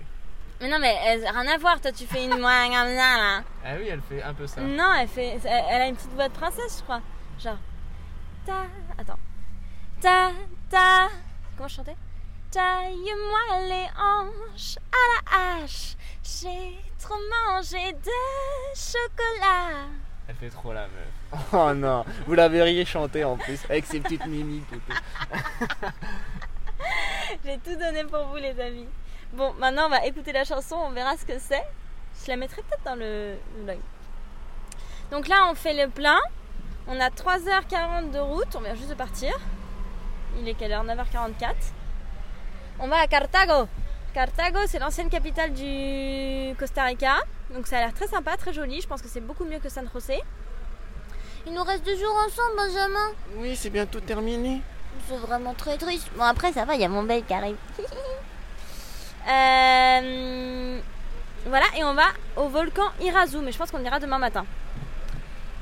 Mais 0.61 0.68
non, 0.68 0.78
mais 0.78 0.94
elle- 1.04 1.25
rien 1.26 1.52
à 1.54 1.59
voir. 1.59 1.80
Toi, 1.80 1.90
tu 1.90 2.06
fais 2.06 2.25
une 2.25 2.38
moi 2.38 2.66
comme 2.66 2.73
ça 2.73 3.16
là. 3.16 3.42
Ah 3.64 3.71
oui, 3.78 3.88
elle 3.90 4.00
fait 4.02 4.23
un 4.23 4.32
peu 4.32 4.47
ça. 4.47 4.61
Non, 4.61 4.92
elle 5.00 5.09
fait. 5.09 5.38
Elle, 5.44 5.64
elle 5.71 5.82
a 5.82 5.87
une 5.88 5.97
petite 5.97 6.12
voix 6.12 6.28
de 6.28 6.35
princesse, 6.35 6.78
je 6.78 6.82
crois. 6.85 7.00
Genre. 7.40 7.59
Ta. 8.47 8.66
Attends. 8.97 9.18
Ta. 10.00 10.30
Ta. 10.71 11.09
Comment 11.56 11.68
je 11.68 11.75
chantais? 11.75 11.97
Taille-moi 12.52 13.61
les 13.66 13.88
hanches 13.99 14.76
à 14.92 14.99
la 15.09 15.62
hache. 15.64 15.97
J'ai 16.23 16.76
trop 17.00 17.14
mangé 17.14 17.94
de 17.94 18.11
chocolat. 18.75 19.87
Elle 20.28 20.35
fait 20.35 20.50
trop 20.50 20.75
la 20.75 20.82
meuf. 20.82 20.92
Oh 21.54 21.73
non, 21.73 22.04
vous 22.26 22.35
la 22.35 22.50
verriez 22.50 22.85
chanter 22.85 23.25
en 23.25 23.38
plus, 23.38 23.64
avec 23.71 23.87
ses 23.87 24.00
petites 24.00 24.26
mimiques. 24.26 24.66
J'ai 27.42 27.56
tout 27.56 27.75
donné 27.75 28.04
pour 28.04 28.26
vous, 28.26 28.37
les 28.37 28.61
amis. 28.61 28.88
Bon, 29.32 29.54
maintenant 29.54 29.87
on 29.87 29.88
va 29.88 30.04
écouter 30.04 30.32
la 30.32 30.44
chanson, 30.44 30.76
on 30.76 30.90
verra 30.90 31.16
ce 31.16 31.25
que 31.25 31.38
c'est. 31.38 31.64
Je 32.23 32.28
la 32.28 32.37
mettrai 32.37 32.61
peut-être 32.61 32.85
dans 32.85 32.97
le 32.97 33.37
le 33.56 33.64
vlog. 33.64 33.78
Donc 35.11 35.26
là, 35.26 35.49
on 35.50 35.54
fait 35.54 35.73
le 35.73 35.88
plein. 35.90 36.21
On 36.87 37.00
a 37.00 37.09
3h40 37.09 38.11
de 38.11 38.18
route, 38.18 38.54
on 38.56 38.61
vient 38.61 38.75
juste 38.75 38.90
de 38.90 38.94
partir. 38.94 39.32
Il 40.38 40.47
est 40.47 40.54
quelle 40.54 40.73
heure? 40.73 40.85
9h44. 40.85 41.54
On 42.85 42.89
va 42.89 42.97
à 42.97 43.07
Cartago. 43.07 43.69
Cartago, 44.12 44.59
c'est 44.67 44.81
l'ancienne 44.81 45.09
capitale 45.09 45.53
du 45.53 46.53
Costa 46.59 46.83
Rica. 46.83 47.15
Donc 47.55 47.69
ça 47.69 47.79
a 47.79 47.81
l'air 47.81 47.95
très 47.95 48.09
sympa, 48.09 48.37
très 48.37 48.53
joli. 48.53 48.81
Je 48.81 48.89
pense 48.89 49.01
que 49.01 49.07
c'est 49.07 49.21
beaucoup 49.21 49.45
mieux 49.45 49.61
que 49.61 49.69
San 49.69 49.89
José. 49.95 50.21
Il 51.47 51.55
nous 51.55 51.62
reste 51.62 51.87
deux 51.87 51.97
jours 51.97 52.17
ensemble, 52.27 52.57
Benjamin. 52.57 53.12
Oui, 53.37 53.55
c'est 53.55 53.71
bientôt 53.71 54.01
terminé. 54.01 54.62
C'est 55.09 55.17
vraiment 55.17 55.55
très 55.55 55.79
triste. 55.79 56.09
Bon, 56.17 56.25
après, 56.25 56.53
ça 56.53 56.65
va, 56.65 56.75
il 56.75 56.81
y 56.81 56.85
a 56.85 56.89
mon 56.89 57.05
bel 57.05 57.25
qui 57.25 57.33
arrive. 57.33 57.57
Euh, 59.25 60.81
voilà, 61.47 61.67
et 61.77 61.85
on 61.85 61.95
va 61.95 62.07
au 62.35 62.49
volcan 62.49 62.83
Irazu, 63.01 63.39
mais 63.39 63.53
je 63.53 63.59
pense 63.59 63.71
qu'on 63.71 63.85
ira 63.85 64.01
demain 64.01 64.19
matin. 64.19 64.45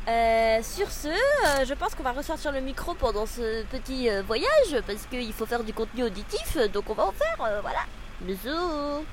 Euh, 0.09 0.63
sur 0.63 0.91
ce, 0.91 1.09
euh, 1.09 1.65
je 1.65 1.75
pense 1.75 1.95
qu'on 1.95 2.03
va 2.03 2.13
ressortir 2.13 2.53
le 2.53 2.61
micro 2.61 2.95
pendant 2.95 3.27
ce 3.27 3.65
petit 3.67 4.09
voyage 4.27 4.81
parce 4.87 5.07
qu'il 5.07 5.33
faut 5.33 5.47
faire 5.47 5.63
du 5.63 5.73
contenu 5.73 6.05
auditif, 6.05 6.57
donc 6.73 6.89
on 6.91 6.95
va 6.95 7.07
en 7.07 7.13
faire. 7.13 7.37
voilà. 7.37 7.81
Bisous. 8.21 9.05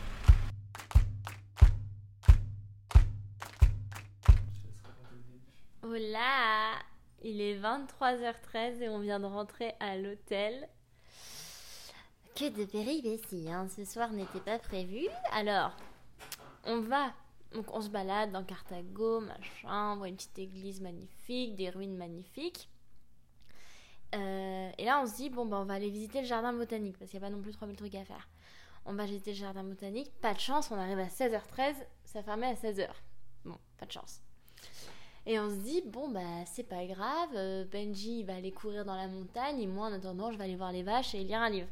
Hola 5.89 6.74
Il 7.24 7.39
est 7.39 7.58
23h13 7.58 8.82
et 8.82 8.89
on 8.89 9.00
vient 9.00 9.22
de 9.22 9.25
rentrer 9.25 9.74
à 9.79 9.96
l'hôtel. 9.96 10.67
Que 12.36 12.50
de 12.50 12.65
péripéties, 12.65 13.50
hein. 13.50 13.67
ce 13.74 13.86
soir 13.86 14.12
n'était 14.12 14.41
pas 14.41 14.60
prévu. 14.60 15.08
Alors, 15.32 15.72
on 16.65 16.82
va, 16.82 17.13
donc 17.54 17.74
on 17.74 17.82
se 17.82 17.89
balade 17.89 18.32
dans 18.32 18.44
Carthago, 18.44 19.22
machin, 19.22 19.94
on 19.94 19.98
voit 19.98 20.10
une 20.10 20.16
petite 20.16 20.38
église 20.39 20.82
magnifique, 20.82 21.56
des 21.56 21.70
ruines 21.70 21.96
magnifiques. 21.96 22.70
Euh, 24.16 24.70
et 24.77 24.86
là, 24.86 25.01
on 25.01 25.08
se 25.08 25.16
dit, 25.16 25.30
bon, 25.30 25.46
bah, 25.46 25.58
on 25.60 25.66
va 25.66 25.75
aller 25.75 25.89
visiter 25.89 26.22
le 26.22 26.27
jardin 26.27 26.54
botanique, 26.54 26.98
parce 26.98 27.12
qu'il 27.12 27.20
n'y 27.20 27.25
a 27.25 27.30
pas 27.30 27.36
non 27.36 27.42
plus 27.42 27.51
3000 27.51 27.75
trucs 27.75 27.96
à 27.96 28.06
faire. 28.06 28.30
On 28.86 28.94
va 28.94 29.06
visiter 29.06 29.32
le 29.32 29.38
jardin 29.38 29.63
botanique, 29.63 30.12
pas 30.22 30.34
de 30.34 30.39
chance, 30.39 30.72
on 30.72 30.75
arrive 30.75 31.00
à 31.00 31.08
16h13, 31.08 31.75
ça 32.06 32.24
fermait 32.24 32.48
à 32.48 32.54
16h. 32.54 32.88
Bon, 33.44 33.58
pas 33.77 33.86
de 33.86 33.92
chance. 33.92 34.22
Et 35.25 35.39
on 35.39 35.50
se 35.50 35.56
dit, 35.56 35.84
bon, 35.86 36.10
bah, 36.10 36.46
c'est 36.46 36.63
pas 36.63 36.86
grave, 36.86 37.30
euh, 37.36 37.66
Benji 37.66 38.24
va 38.24 38.36
aller 38.36 38.51
courir 38.51 38.86
dans 38.86 38.96
la 38.96 39.08
montagne, 39.08 39.60
et 39.60 39.68
moi, 39.68 39.88
en 39.88 39.94
attendant, 39.94 40.32
je 40.32 40.38
vais 40.38 40.46
aller 40.46 40.56
voir 40.56 40.72
les 40.72 40.84
vaches 40.84 41.16
et 41.16 41.24
lire 41.24 41.42
un 41.42 41.50
livre. 41.50 41.68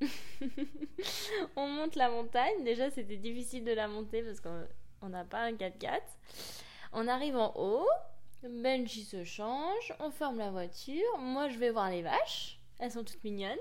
on 1.56 1.68
monte 1.68 1.96
la 1.96 2.10
montagne. 2.10 2.64
Déjà, 2.64 2.90
c'était 2.90 3.16
difficile 3.16 3.64
de 3.64 3.72
la 3.72 3.88
monter 3.88 4.22
parce 4.22 4.40
qu'on 5.02 5.08
n'a 5.08 5.24
pas 5.24 5.40
un 5.40 5.52
4x4. 5.52 6.00
On 6.92 7.08
arrive 7.08 7.36
en 7.36 7.52
haut. 7.56 7.88
Benji 8.44 9.04
se 9.04 9.24
change. 9.24 9.92
On 9.98 10.10
ferme 10.10 10.38
la 10.38 10.50
voiture. 10.50 11.18
Moi, 11.18 11.48
je 11.48 11.58
vais 11.58 11.70
voir 11.70 11.90
les 11.90 12.02
vaches. 12.02 12.60
Elles 12.78 12.92
sont 12.92 13.02
toutes 13.02 13.22
mignonnes. 13.24 13.58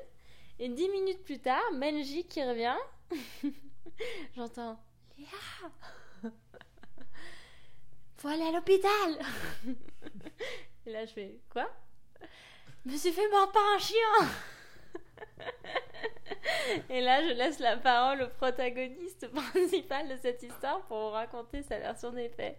Et 0.59 0.69
dix 0.69 0.87
minutes 0.89 1.23
plus 1.23 1.39
tard, 1.39 1.63
Benji 1.73 2.25
qui 2.25 2.43
revient. 2.43 2.77
J'entends 4.35 4.79
Léa 5.17 6.31
Faut 8.17 8.27
aller 8.27 8.43
à 8.43 8.51
l'hôpital 8.51 9.19
Et 10.85 10.91
là, 10.91 11.05
je 11.05 11.11
fais 11.11 11.39
Quoi? 11.49 11.67
Je 12.85 12.91
me 12.91 12.97
suis 12.97 13.11
fait 13.11 13.29
mordre 13.29 13.51
par 13.51 13.63
un 13.75 13.79
chien 13.79 14.27
et 16.89 17.01
là, 17.01 17.21
je 17.21 17.33
laisse 17.33 17.59
la 17.59 17.77
parole 17.77 18.23
au 18.23 18.29
protagoniste 18.29 19.27
principal 19.31 20.09
de 20.09 20.17
cette 20.21 20.43
histoire 20.43 20.81
pour 20.87 20.97
vous 20.97 21.09
raconter 21.09 21.63
sa 21.63 21.79
version 21.79 22.11
des 22.11 22.29
faits. 22.29 22.57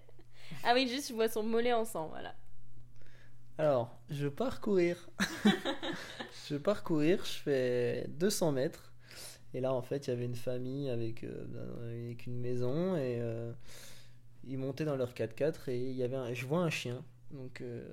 Ah 0.65 0.73
oui, 0.75 0.89
juste, 0.89 1.09
je 1.09 1.15
vois 1.15 1.29
son 1.29 1.43
mollet 1.43 1.73
en 1.73 1.85
sang, 1.85 2.09
voilà. 2.09 2.35
Alors, 3.59 3.97
je 4.11 4.29
pars 4.29 4.61
courir. 4.61 5.09
je 6.49 6.57
pars 6.57 6.83
courir, 6.83 7.25
je 7.25 7.39
fais 7.39 8.07
200 8.09 8.53
mètres. 8.53 8.93
Et 9.55 9.61
là, 9.61 9.73
en 9.75 9.83
fait, 9.83 10.07
il 10.07 10.11
y 10.11 10.13
avait 10.13 10.25
une 10.25 10.35
famille 10.35 10.89
avec, 10.89 11.25
euh, 11.25 12.05
avec 12.05 12.27
une 12.27 12.41
maison 12.41 12.97
et 12.97 13.19
euh, 13.21 13.53
ils 14.45 14.59
montaient 14.59 14.87
dans 14.87 14.97
leur 14.97 15.13
4x4 15.13 15.71
et 15.71 15.79
il 15.79 15.97
y 15.97 16.03
avait 16.03 16.35
je 16.35 16.47
vois 16.47 16.61
un 16.61 16.71
chien. 16.71 17.05
Donc, 17.31 17.61
euh, 17.61 17.87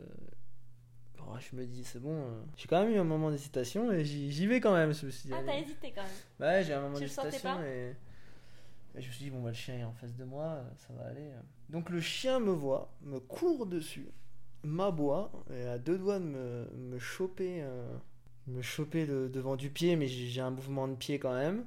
Oh, 1.32 1.36
je 1.40 1.56
me 1.56 1.66
dis, 1.66 1.84
c'est 1.84 2.00
bon. 2.00 2.16
Euh, 2.16 2.42
j'ai 2.58 2.68
quand 2.68 2.84
même 2.84 2.94
eu 2.94 2.98
un 2.98 3.04
moment 3.04 3.30
d'hésitation 3.30 3.92
et 3.92 4.04
j'y 4.04 4.48
vais 4.48 4.60
quand 4.60 4.74
même. 4.74 4.94
Je 4.94 5.06
me 5.06 5.12
ah, 5.34 5.42
t'as 5.46 5.58
hésité 5.60 5.94
quand 5.94 6.02
même 6.02 6.12
Ouais, 6.40 6.64
j'ai 6.64 6.74
un 6.74 6.82
moment 6.82 6.98
d'hésitation 6.98 7.62
et... 7.64 7.96
et... 8.96 9.02
je 9.02 9.08
me 9.08 9.12
suis 9.12 9.26
dit, 9.26 9.30
bon, 9.30 9.42
bah, 9.42 9.50
le 9.50 9.56
chien 9.56 9.76
est 9.76 9.84
en 9.84 9.94
face 9.94 10.16
de 10.16 10.24
moi, 10.24 10.64
ça 10.78 10.94
va 10.94 11.10
aller. 11.10 11.30
Donc 11.70 11.90
le 11.90 12.02
chien 12.02 12.40
me 12.40 12.52
voit, 12.52 12.92
me 13.02 13.20
court 13.20 13.68
dessus, 13.68 14.10
m'aboie 14.64 15.32
et 15.54 15.66
a 15.66 15.78
deux 15.78 15.98
doigts 15.98 16.20
de 16.20 16.26
me, 16.26 16.68
me 16.76 16.98
choper, 16.98 17.62
euh, 17.62 17.96
me 18.48 18.62
choper 18.64 19.06
le 19.06 19.30
devant 19.30 19.56
du 19.56 19.70
pied, 19.70 19.96
mais 19.96 20.08
j'ai 20.08 20.42
un 20.42 20.52
mouvement 20.52 20.88
de 20.88 20.96
pied 20.96 21.20
quand 21.20 21.34
même. 21.34 21.66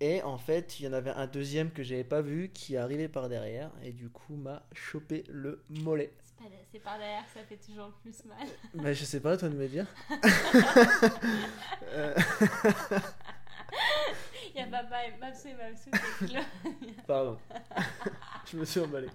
Et 0.00 0.22
en 0.22 0.38
fait, 0.38 0.78
il 0.78 0.84
y 0.84 0.88
en 0.88 0.92
avait 0.92 1.10
un 1.10 1.26
deuxième 1.26 1.70
que 1.70 1.82
j'avais 1.82 2.04
pas 2.04 2.20
vu 2.20 2.50
qui 2.52 2.76
arrivé 2.76 3.08
par 3.08 3.28
derrière 3.28 3.70
et 3.82 3.92
du 3.92 4.10
coup 4.10 4.36
m'a 4.36 4.62
chopé 4.74 5.24
le 5.28 5.62
mollet. 5.70 6.12
C'est 6.70 6.78
par 6.80 6.98
derrière 6.98 7.24
ça 7.32 7.40
fait 7.44 7.56
toujours 7.56 7.90
plus 8.02 8.24
mal. 8.24 8.46
Bah, 8.74 8.92
je 8.92 9.04
sais 9.04 9.20
pas, 9.20 9.36
toi 9.36 9.48
de 9.48 9.54
me 9.56 9.66
dire. 9.68 9.86
Il 14.54 14.60
y 14.60 14.62
a 14.62 14.66
papa 14.66 15.06
et 15.06 15.16
Mapsou 15.18 15.48
et 15.48 15.54
Mapsou 15.54 15.90
Pardon. 17.06 17.38
je 18.50 18.56
me 18.56 18.64
suis 18.64 18.80
emballé. 18.80 19.08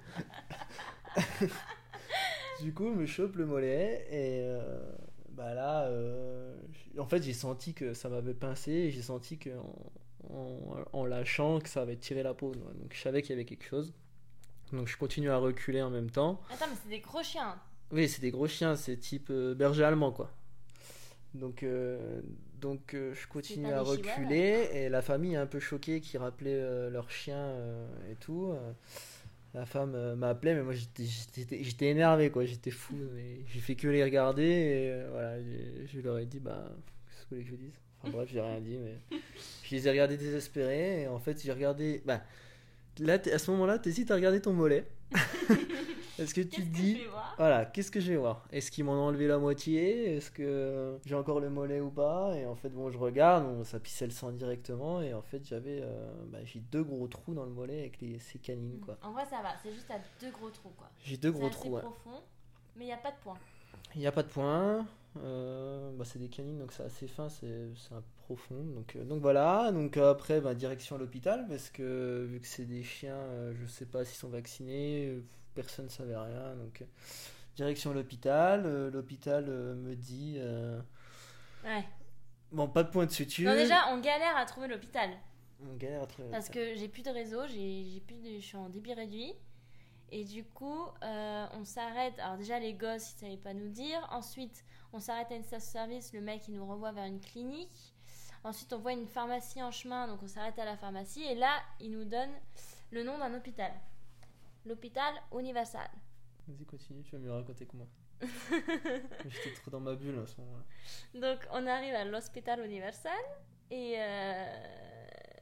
du 2.62 2.74
coup, 2.74 2.90
me 2.90 3.06
chope 3.06 3.36
le 3.36 3.46
mollet 3.46 4.08
et 4.10 4.42
euh, 4.46 4.82
bah 5.30 5.54
là, 5.54 5.86
euh, 5.86 6.56
en 6.98 7.06
fait, 7.06 7.24
j'ai 7.24 7.34
senti 7.34 7.74
que 7.74 7.94
ça 7.94 8.10
m'avait 8.10 8.34
pincé 8.34 8.72
et 8.72 8.92
j'ai 8.92 9.02
senti 9.02 9.38
que 9.38 9.50
en, 10.94 11.06
lâchant 11.06 11.60
que 11.60 11.70
ça 11.70 11.82
avait 11.82 11.98
tiré 11.98 12.24
la 12.24 12.34
peau. 12.34 12.54
Donc 12.54 12.94
je 12.94 13.02
savais 13.02 13.22
qu'il 13.22 13.32
y 13.32 13.34
avait 13.34 13.46
quelque 13.46 13.66
chose. 13.66 13.94
Donc 14.74 14.88
je 14.88 14.98
continue 14.98 15.30
à 15.30 15.38
reculer 15.38 15.82
en 15.82 15.90
même 15.90 16.10
temps. 16.10 16.42
Attends, 16.50 16.66
mais 16.70 16.78
c'est 16.82 16.90
des 16.90 17.00
gros 17.00 17.24
chiens. 17.24 17.56
Oui, 17.92 18.08
c'est 18.08 18.22
des 18.22 18.32
gros 18.32 18.48
chiens, 18.48 18.76
c'est 18.76 18.96
type 18.98 19.28
euh, 19.30 19.54
berger 19.54 19.84
allemand 19.84 20.12
quoi. 20.12 20.32
Donc, 21.34 21.64
euh, 21.64 22.22
donc 22.60 22.94
euh, 22.94 23.14
je 23.14 23.28
continue 23.28 23.72
à 23.72 23.82
reculer 23.82 24.70
et 24.74 24.90
la 24.90 25.02
famille 25.02 25.34
est 25.34 25.38
un 25.38 25.46
peu 25.46 25.60
choquée 25.60 26.00
qui 26.02 26.18
rappelait 26.18 26.90
leur 26.90 27.10
chien 27.10 27.54
et 28.10 28.16
tout. 28.16 28.54
La 29.54 29.66
femme 29.66 30.16
m'a 30.16 30.30
appelé, 30.30 30.54
mais 30.54 30.64
moi 30.64 30.74
j'étais 30.74 31.90
énervé 31.90 32.32
quoi, 32.32 32.46
j'étais 32.46 32.72
fou. 32.72 32.96
J'ai 33.48 33.60
fait 33.60 33.76
que 33.76 33.88
les 33.88 34.04
regarder 34.04 34.44
et 34.44 35.10
voilà, 35.10 35.38
je 35.42 36.00
leur 36.00 36.20
ai 36.20 36.26
dit 36.26 36.40
bah, 36.40 36.64
qu'est-ce 37.10 37.26
que 37.26 37.36
vous 37.36 37.42
voulez 37.42 37.44
que 37.44 37.50
je 37.50 37.56
dise? 37.56 37.80
Enfin 38.02 38.12
bref, 38.12 38.30
j'ai 38.32 38.42
rien 38.42 38.60
dit, 38.60 38.78
mais 38.78 38.98
je 39.64 39.76
les 39.76 39.88
ai 39.88 39.92
regardés 39.92 40.18
désespérés 40.18 41.04
et 41.04 41.08
en 41.08 41.20
fait 41.20 41.42
j'ai 41.42 41.52
regardé. 41.52 42.02
Bah, 42.06 42.22
là, 43.02 43.18
à 43.34 43.38
ce 43.38 43.52
moment-là, 43.52 43.80
tu 43.80 43.90
hésites 43.90 44.12
à 44.12 44.16
regarder 44.16 44.42
ton 44.42 44.54
mollet. 44.54 44.86
Est-ce 46.20 46.36
que 46.36 46.42
tu 46.42 46.62
te 46.62 46.70
dis, 46.70 47.02
voilà, 47.38 47.66
qu'est-ce 47.66 47.90
que 47.90 48.00
je 48.00 48.12
vais 48.12 48.18
voir? 48.18 48.46
Est-ce 48.52 48.70
qu'ils 48.70 48.84
m'ont 48.84 48.92
enlevé 48.92 49.28
la 49.28 49.40
moitié? 49.40 50.18
Est-ce 50.18 50.30
que 50.30 51.00
j'ai 51.04 51.16
encore 51.16 51.40
le 51.40 51.50
mollet 51.50 51.80
ou 51.80 51.90
pas? 51.90 52.36
Et 52.36 52.46
en 52.46 52.56
fait, 52.56 52.70
bon, 52.70 52.92
je 52.92 52.98
regarde, 52.98 53.64
ça 53.64 53.80
pissait 53.80 54.06
le 54.06 54.12
sang 54.12 54.32
directement. 54.32 55.02
Et 55.02 55.16
en 55.16 55.24
fait, 55.24 55.44
j'avais 55.44 55.80
euh, 55.82 56.12
bah, 56.28 56.40
j'ai 56.44 56.60
deux 56.60 56.84
gros 56.84 57.08
trous 57.08 57.34
dans 57.34 57.46
le 57.46 57.52
mollet 57.52 57.80
avec 57.80 58.02
les, 58.02 58.20
ces 58.20 58.38
canines. 58.38 58.80
Quoi. 58.80 58.98
En 59.02 59.12
vrai, 59.14 59.24
ça 59.26 59.42
va, 59.42 59.50
c'est 59.64 59.74
juste 59.74 59.90
à 59.90 60.00
deux 60.20 60.32
gros 60.32 60.52
trous. 60.52 60.74
quoi. 60.78 60.92
J'ai 61.04 61.18
deux 61.18 61.32
gros 61.32 61.50
trous. 61.50 61.78
C'est 61.78 61.82
profond, 61.82 62.22
mais 62.76 62.84
il 62.84 62.88
n'y 62.88 62.94
a 62.94 62.98
pas 62.98 63.12
de 63.12 63.18
point. 63.24 63.38
Il 63.96 64.02
n'y 64.02 64.08
a 64.08 64.12
pas 64.12 64.24
de 64.24 64.30
point. 64.30 64.86
Euh, 66.02 66.04
bah, 66.04 66.10
c'est 66.12 66.20
des 66.20 66.30
canines, 66.30 66.60
donc 66.60 66.72
c'est 66.72 66.84
assez 66.84 67.08
fin, 67.08 67.30
c'est 67.30 67.70
un 67.92 68.04
profond. 68.24 68.64
Donc, 68.76 68.96
euh, 68.96 69.04
donc 69.04 69.22
voilà, 69.22 69.72
donc 69.72 69.98
après, 69.98 70.42
bah, 70.42 70.54
direction 70.54 70.98
l'hôpital, 70.98 71.46
parce 71.48 71.70
que 71.70 72.26
vu 72.30 72.40
que 72.40 72.48
c'est 72.48 72.66
des 72.66 72.84
chiens, 72.84 73.16
euh, 73.16 73.54
je 73.60 73.66
sais 73.68 73.86
pas 73.86 74.04
s'ils 74.06 74.18
sont 74.18 74.30
vaccinés, 74.30 75.22
personne 75.54 75.86
ne 75.86 75.90
savait 75.90 76.18
rien. 76.18 76.56
Donc 76.56 76.84
direction 77.56 77.94
l'hôpital, 77.94 78.90
l'hôpital 78.92 79.46
me 79.46 79.96
dit... 79.96 80.40
ouais. 81.64 81.84
Bon, 82.52 82.68
pas 82.68 82.84
de 82.84 82.90
point 82.90 83.06
de 83.06 83.12
suture. 83.12 83.50
Non, 83.50 83.56
déjà, 83.56 83.88
on 83.94 84.02
galère 84.02 84.36
à 84.36 84.46
trouver 84.46 84.68
l'hôpital. 84.68 85.10
On 85.64 85.76
galère 85.78 86.04
à 86.04 86.08
trouver 86.08 86.28
Parce 86.32 86.50
que 86.50 86.76
j'ai 86.76 86.90
plus 86.90 87.04
de 87.04 87.12
réseau, 87.12 87.48
j'ai 87.48 88.02
plus 88.06 88.16
de... 88.16 88.40
je 88.40 88.46
suis 88.46 88.58
en 88.58 88.68
débit 88.68 88.94
réduit. 88.94 89.34
Et 90.12 90.26
du 90.26 90.44
coup, 90.44 90.86
euh, 91.04 91.48
on 91.54 91.64
s'arrête. 91.64 92.18
Alors, 92.20 92.38
déjà, 92.38 92.60
les 92.60 92.74
gosses, 92.74 93.12
ils 93.12 93.16
ne 93.16 93.20
savaient 93.20 93.42
pas 93.42 93.54
nous 93.54 93.70
dire. 93.70 94.06
Ensuite, 94.12 94.64
on 94.94 95.00
s'arrête 95.00 95.32
à 95.32 95.36
une 95.36 95.44
station-service. 95.44 96.14
Le 96.14 96.22
mec, 96.22 96.48
il 96.48 96.56
nous 96.56 96.66
renvoie 96.66 96.92
vers 96.92 97.06
une 97.06 97.22
clinique. 97.22 97.94
Ensuite, 98.44 98.74
on 98.74 98.80
voit 98.80 98.94
une 98.94 99.08
pharmacie 99.08 99.64
en 99.64 99.72
chemin. 99.72 100.08
Donc, 100.08 100.22
on 100.22 100.28
s'arrête 100.28 100.60
à 100.60 100.66
la 100.66 100.76
pharmacie. 100.76 101.24
Et 101.24 101.36
là, 101.36 101.54
il 101.80 101.92
nous 101.92 102.04
donne 102.04 102.32
le 102.92 103.04
nom 103.04 103.18
d'un 103.18 103.34
hôpital 103.34 103.72
l'hôpital 104.66 105.14
Universal. 105.38 105.90
Vas-y, 106.48 106.66
continue. 106.66 107.04
Tu 107.04 107.12
vas 107.12 107.20
mieux 107.20 107.32
raconter 107.32 107.66
que 107.66 107.76
moi. 107.78 107.88
J'étais 109.26 109.54
trop 109.56 109.72
dans 109.72 109.80
ma 109.80 109.96
bulle 109.96 110.20
à 110.20 110.28
ce 110.28 110.40
moment-là. 110.42 110.64
Donc, 111.20 111.48
on 111.52 111.66
arrive 111.66 111.96
à 111.96 112.06
l'hôpital 112.06 112.64
Universal. 112.64 113.12
Et 113.70 113.96
euh, 113.98 114.46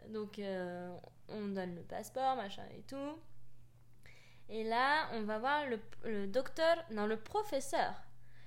donc, 0.09 0.39
euh, 0.39 0.95
on 1.27 1.47
donne 1.49 1.75
le 1.75 1.81
passeport, 1.81 2.35
machin 2.35 2.65
et 2.77 2.81
tout. 2.83 3.19
Et 4.49 4.63
là, 4.63 5.07
on 5.13 5.21
va 5.21 5.37
voir 5.37 5.65
le, 5.67 6.27
docteur, 6.27 6.83
non, 6.91 7.05
le 7.05 7.17
professeur. 7.17 7.93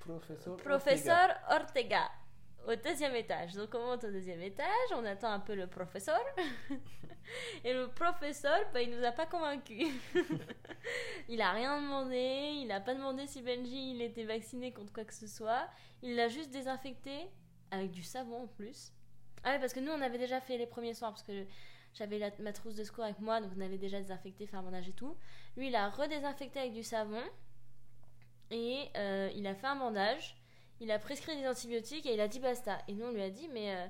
Professeur. 0.00 0.56
Professeur 0.56 1.28
Ortega. 1.50 2.10
Au 2.66 2.74
deuxième 2.74 3.14
étage. 3.14 3.54
Donc 3.54 3.74
on 3.74 3.86
monte 3.86 4.04
au 4.04 4.10
deuxième 4.10 4.40
étage, 4.40 4.66
on 4.94 5.04
attend 5.04 5.32
un 5.32 5.40
peu 5.40 5.54
le 5.54 5.66
professeur. 5.66 6.20
Et 7.64 7.72
le 7.72 7.88
professeur, 7.88 8.58
bah, 8.72 8.82
il 8.82 8.90
nous 8.90 9.04
a 9.04 9.12
pas 9.12 9.26
convaincus. 9.26 9.88
il 11.28 11.40
a 11.40 11.52
rien 11.52 11.80
demandé, 11.80 12.52
il 12.62 12.70
a 12.72 12.80
pas 12.80 12.94
demandé 12.94 13.26
si 13.26 13.42
Benji 13.42 13.92
il 13.92 14.02
était 14.02 14.24
vacciné 14.24 14.72
contre 14.72 14.92
quoi 14.92 15.04
que 15.04 15.14
ce 15.14 15.26
soit. 15.26 15.68
Il 16.02 16.16
l'a 16.16 16.28
juste 16.28 16.50
désinfecté 16.50 17.28
avec 17.70 17.90
du 17.90 18.02
savon 18.02 18.42
en 18.42 18.46
plus. 18.46 18.92
Ah 19.44 19.52
ouais, 19.52 19.58
parce 19.58 19.72
que 19.72 19.80
nous 19.80 19.92
on 19.92 20.00
avait 20.00 20.18
déjà 20.18 20.40
fait 20.40 20.56
les 20.56 20.66
premiers 20.66 20.94
soins 20.94 21.10
parce 21.10 21.22
que 21.22 21.44
j'avais 21.94 22.32
ma 22.38 22.52
trousse 22.52 22.74
de 22.74 22.84
secours 22.84 23.04
avec 23.04 23.18
moi, 23.20 23.40
donc 23.40 23.50
on 23.56 23.60
avait 23.60 23.78
déjà 23.78 24.00
désinfecté, 24.00 24.46
fait 24.46 24.56
un 24.56 24.62
bandage 24.62 24.88
et 24.88 24.92
tout. 24.92 25.16
Lui 25.56 25.68
il 25.68 25.76
a 25.76 25.88
redésinfecté 25.90 26.60
avec 26.60 26.72
du 26.72 26.82
savon 26.82 27.22
et 28.50 28.88
euh, 28.96 29.30
il 29.34 29.46
a 29.46 29.54
fait 29.54 29.66
un 29.66 29.76
bandage. 29.76 30.36
Il 30.80 30.90
a 30.90 30.98
prescrit 30.98 31.36
des 31.40 31.46
antibiotiques 31.46 32.06
et 32.06 32.14
il 32.14 32.20
a 32.20 32.28
dit 32.28 32.40
basta. 32.40 32.78
Et 32.88 32.94
nous 32.94 33.06
on 33.06 33.12
lui 33.12 33.22
a 33.22 33.30
dit 33.30 33.48
mais 33.48 33.74
euh, 33.74 33.86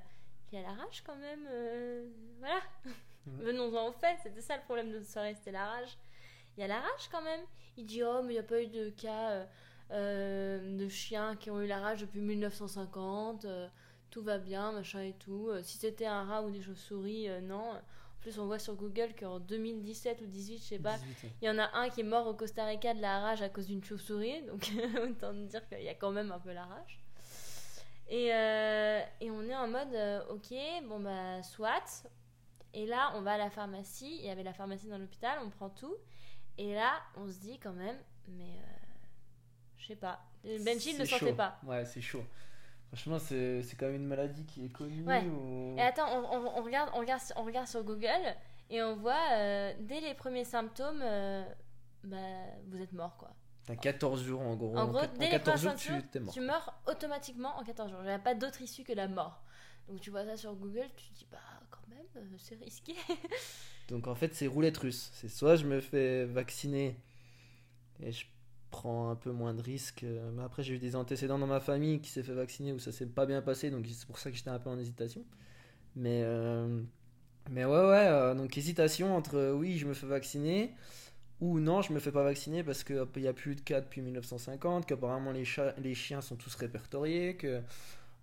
il 0.53 0.59
a 0.59 0.63
la 0.63 0.73
rage 0.73 1.03
quand 1.07 1.17
même. 1.17 1.47
euh, 1.51 2.09
voilà. 2.39 2.61
Venons-en 3.27 3.89
au 3.89 3.93
fait. 3.93 4.17
C'était 4.23 4.41
ça 4.41 4.57
le 4.57 4.63
problème 4.63 4.91
de 4.91 4.99
notre 4.99 5.09
soirée, 5.09 5.35
c'était 5.35 5.53
la 5.53 5.67
rage. 5.67 5.97
Il 6.57 6.61
y 6.61 6.65
a 6.65 6.67
la 6.67 6.81
rage 6.81 7.09
quand 7.11 7.23
même. 7.23 7.41
Il 7.77 7.87
dit 7.87 8.03
oh 8.03 8.23
mais 8.23 8.35
il 8.35 8.37
n'y 8.37 8.41
a 8.41 8.43
pas 8.43 8.61
eu 8.61 8.67
de 8.67 8.91
cas 8.91 9.47
euh, 9.93 10.79
de 10.79 10.89
chiens 10.89 11.37
qui 11.37 11.51
ont 11.51 11.61
eu 11.61 11.67
la 11.67 11.79
rage 11.81 12.01
depuis 12.01 12.21
1950. 12.21 13.47
Tout 14.13 14.23
va 14.23 14.39
bien, 14.39 14.71
machin 14.71 15.01
et 15.01 15.15
tout. 15.15 15.49
Euh, 15.49 15.63
si 15.65 15.79
c'était 15.79 16.07
un 16.07 16.25
rat 16.25 16.43
ou 16.43 16.51
des 16.51 16.63
chauves-souris, 16.63 17.29
euh, 17.29 17.41
non. 17.41 17.73
En 17.73 18.21
plus, 18.21 18.39
on 18.39 18.47
voit 18.47 18.61
sur 18.61 18.77
Google 18.77 19.09
qu'en 19.19 19.41
2017 19.41 20.21
ou 20.21 20.27
18, 20.27 20.59
je 20.59 20.63
sais 20.63 20.79
pas, 20.79 20.97
18, 20.99 21.09
ouais. 21.09 21.31
il 21.43 21.47
y 21.47 21.51
en 21.51 21.59
a 21.59 21.69
un 21.75 21.89
qui 21.89 22.03
est 22.03 22.05
mort 22.05 22.29
au 22.29 22.35
Costa 22.35 22.65
Rica 22.65 22.95
de 22.95 23.01
la 23.01 23.19
rage 23.19 23.43
à 23.43 23.49
cause 23.49 23.67
d'une 23.67 23.83
chauve-souris. 23.83 24.43
Donc, 24.47 24.71
autant 25.03 25.33
dire 25.33 25.67
qu'il 25.69 25.83
y 25.83 25.89
a 25.89 25.95
quand 25.95 26.13
même 26.13 26.31
un 26.31 26.39
peu 26.39 26.53
la 26.53 26.65
rage. 26.65 27.03
Et, 28.09 28.33
euh, 28.33 29.01
et 29.23 29.31
on 29.31 29.43
est 29.49 29.57
en 29.57 29.69
mode, 29.69 29.95
euh, 29.95 30.23
ok, 30.29 30.53
bon 30.87 31.01
bah, 31.01 31.43
soit. 31.43 32.07
Et 32.75 32.87
là, 32.87 33.13
on 33.17 33.23
va 33.23 33.33
à 33.33 33.39
la 33.39 33.49
pharmacie. 33.49 34.19
Il 34.19 34.27
y 34.27 34.31
avait 34.31 34.43
la 34.43 34.53
pharmacie 34.53 34.87
dans 34.87 34.99
l'hôpital, 34.99 35.39
on 35.43 35.49
prend 35.49 35.71
tout. 35.71 35.97
Et 36.59 36.75
là, 36.75 37.01
on 37.17 37.27
se 37.31 37.39
dit 37.39 37.59
quand 37.59 37.73
même, 37.73 37.97
mais 38.29 38.45
euh, 38.45 38.93
je 39.79 39.87
sais 39.87 39.97
pas. 39.97 40.21
Benji 40.45 40.93
ne 40.93 41.01
le 41.01 41.07
sentait 41.07 41.31
chaud. 41.31 41.35
pas. 41.35 41.59
Ouais, 41.65 41.87
c'est 41.87 42.03
chaud. 42.03 42.25
Franchement, 42.93 43.19
c'est 43.19 43.63
c'est 43.63 43.75
quand 43.77 43.87
même 43.87 43.95
une 43.97 44.07
maladie 44.07 44.45
qui 44.45 44.67
est 44.67 44.69
connue. 44.69 45.03
Ouais. 45.05 45.23
ou- 45.25 45.77
Et 45.79 45.81
attends, 45.81 46.09
on, 46.11 46.37
on- 46.37 46.59
on 46.59 46.63
regarde, 46.63 46.91
on, 46.95 46.99
regarde, 46.99 47.23
on 47.37 47.43
regarde 47.45 47.67
sur 47.67 47.83
Google 47.85 48.37
et 48.69 48.83
on 48.83 48.97
voit 48.97 49.17
euh, 49.33 49.73
dès 49.81 50.01
les 50.01 50.13
premiers 50.15 50.45
symptômes, 50.45 51.01
euh, 51.03 51.43
bah, 52.05 52.19
vous 52.69 52.81
êtes 52.83 52.93
mort 52.93 53.17
quoi. 53.17 53.31
T'as 53.65 53.77
14 53.77 54.23
jours 54.25 54.41
en 54.43 54.57
gros. 54.57 54.77
En 54.77 54.89
gros, 54.89 55.01
dès 55.19 55.25
les 55.27 55.31
14 55.31 55.61
jours, 55.63 55.71
premiers 55.71 55.81
tu 55.81 55.89
symptômes, 55.89 56.11
t'es 56.11 56.21
mort. 56.21 56.35
tu 56.35 56.41
meurs 56.41 56.75
automatiquement 56.87 57.57
en 57.59 57.63
14 57.65 57.91
jours. 57.91 58.01
Il 58.03 58.07
n'y 58.07 58.13
a 58.13 58.19
pas 58.19 58.35
d'autre 58.35 58.61
issue 58.61 58.85
que 58.85 58.93
la 58.93 59.09
mort. 59.09 59.43
Donc 59.89 60.01
tu 60.01 60.11
vois 60.11 60.25
ça 60.27 60.37
sur 60.37 60.55
Google, 60.55 60.87
tu 60.97 61.09
te 61.09 61.15
dis 61.15 61.27
bah 61.33 61.39
quand 61.71 61.89
même, 61.89 62.07
euh, 62.17 62.37
c'est 62.39 62.57
risqué. 62.57 62.95
Donc 63.89 64.07
en 64.07 64.15
fait, 64.15 64.35
c'est 64.35 64.47
roulette 64.47 64.77
russe. 64.79 65.11
C'est 65.15 65.29
soit 65.29 65.57
je 65.57 65.65
me 65.67 65.81
fais 65.81 66.25
vacciner 66.27 66.97
et 68.01 68.13
je 68.13 68.27
prends 68.73 69.11
un 69.11 69.17
peu 69.17 69.33
moins 69.33 69.55
de 69.55 69.63
risques. 69.63 70.05
euh, 70.05 70.33
Mais 70.35 70.43
après, 70.45 70.65
j'ai 70.65 70.75
eu 70.75 70.79
des 70.81 70.97
antécédents 70.97 71.39
dans 71.39 71.47
ma 71.47 71.61
famille 71.61 72.01
qui 72.01 72.11
s'est 72.11 72.25
fait 72.25 72.35
vacciner 72.35 72.73
où 72.73 72.81
ça 72.81 72.93
s'est 72.93 73.07
pas 73.07 73.27
bien 73.27 73.43
passé. 73.43 73.71
Donc 73.71 73.87
c'est 73.89 74.07
pour 74.07 74.19
ça 74.19 74.31
que 74.33 74.37
j'étais 74.37 74.51
un 74.51 74.59
peu 74.59 74.71
en 74.71 74.79
hésitation. 74.79 75.25
Mais, 75.97 76.23
euh, 76.25 76.83
mais 77.51 77.65
ouais, 77.67 77.73
ouais. 77.73 78.09
euh, 78.09 78.35
donc 78.35 78.57
hésitation 78.59 79.17
entre 79.17 79.53
oui, 79.53 79.79
je 79.79 79.87
me 79.87 79.95
fais 79.95 80.07
vacciner 80.07 80.73
ou 81.41 81.61
non, 81.61 81.83
je 81.83 81.93
me 81.93 82.01
fais 82.01 82.13
pas 82.13 82.25
vacciner 82.25 82.65
parce 82.65 82.85
qu'il 82.85 83.07
n'y 83.17 83.29
a 83.29 83.35
plus 83.35 83.57
de 83.57 83.61
cas 83.63 83.81
depuis 83.81 84.03
1950, 84.03 84.87
qu'apparemment 84.87 85.33
les, 85.33 85.45
chats, 85.45 85.75
les 85.79 85.95
chiens 85.95 86.21
sont 86.23 86.37
tous 86.37 86.55
répertoriés, 86.57 87.37
que. 87.37 87.63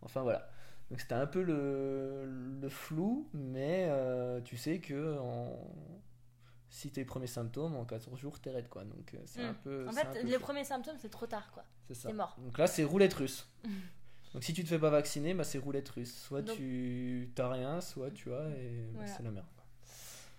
Enfin 0.03 0.23
voilà. 0.23 0.49
Donc 0.91 1.01
c'était 1.01 1.15
un 1.15 1.27
peu 1.27 1.43
le, 1.43 2.25
le 2.61 2.69
flou, 2.69 3.27
mais 3.33 3.89
tu 4.45 4.57
sais 4.57 4.79
que 4.79 5.17
en... 5.19 5.59
si 6.69 6.91
tes 6.91 7.03
premiers 7.05 7.27
symptômes, 7.27 7.75
en 7.75 7.85
14 7.85 8.19
jours, 8.19 8.39
t'es 8.39 8.51
raide 8.51 8.69
quoi. 8.69 8.83
Donc 8.85 9.13
euh, 9.13 9.17
c'est 9.25 9.43
Mm. 9.43 9.47
un 9.49 9.53
peu. 9.53 9.87
en 9.87 9.91
fait, 9.91 10.23
les 10.23 10.39
premiers 10.39 10.63
symptômes, 10.65 10.97
c'est 10.99 11.09
trop 11.09 11.25
tard 11.27 11.51
quoi. 11.51 11.63
C'est 11.87 11.93
ça. 11.95 12.13
mort. 12.13 12.35
Donc 12.39 12.57
là, 12.57 12.67
c'est 12.67 12.83
roulette 12.83 13.13
russe. 13.15 13.47
Donc 14.33 14.43
si 14.43 14.53
tu 14.53 14.63
te 14.63 14.69
fais 14.69 14.77
pas 14.77 14.91
vacciner, 14.91 15.33
bah, 15.33 15.43
c'est 15.43 15.57
roulette 15.57 15.89
russe. 15.89 16.15
Soit 16.15 16.43
Donc- 16.43 16.55
tu 16.57 17.31
t'as 17.33 17.49
rien, 17.49 17.81
soit 17.81 18.11
tu 18.11 18.31
as, 18.31 18.47
et 18.57 18.83
bah, 18.85 18.99
Voilà. 18.99 19.07
c'est 19.11 19.23
la 19.23 19.31
merde. 19.31 19.45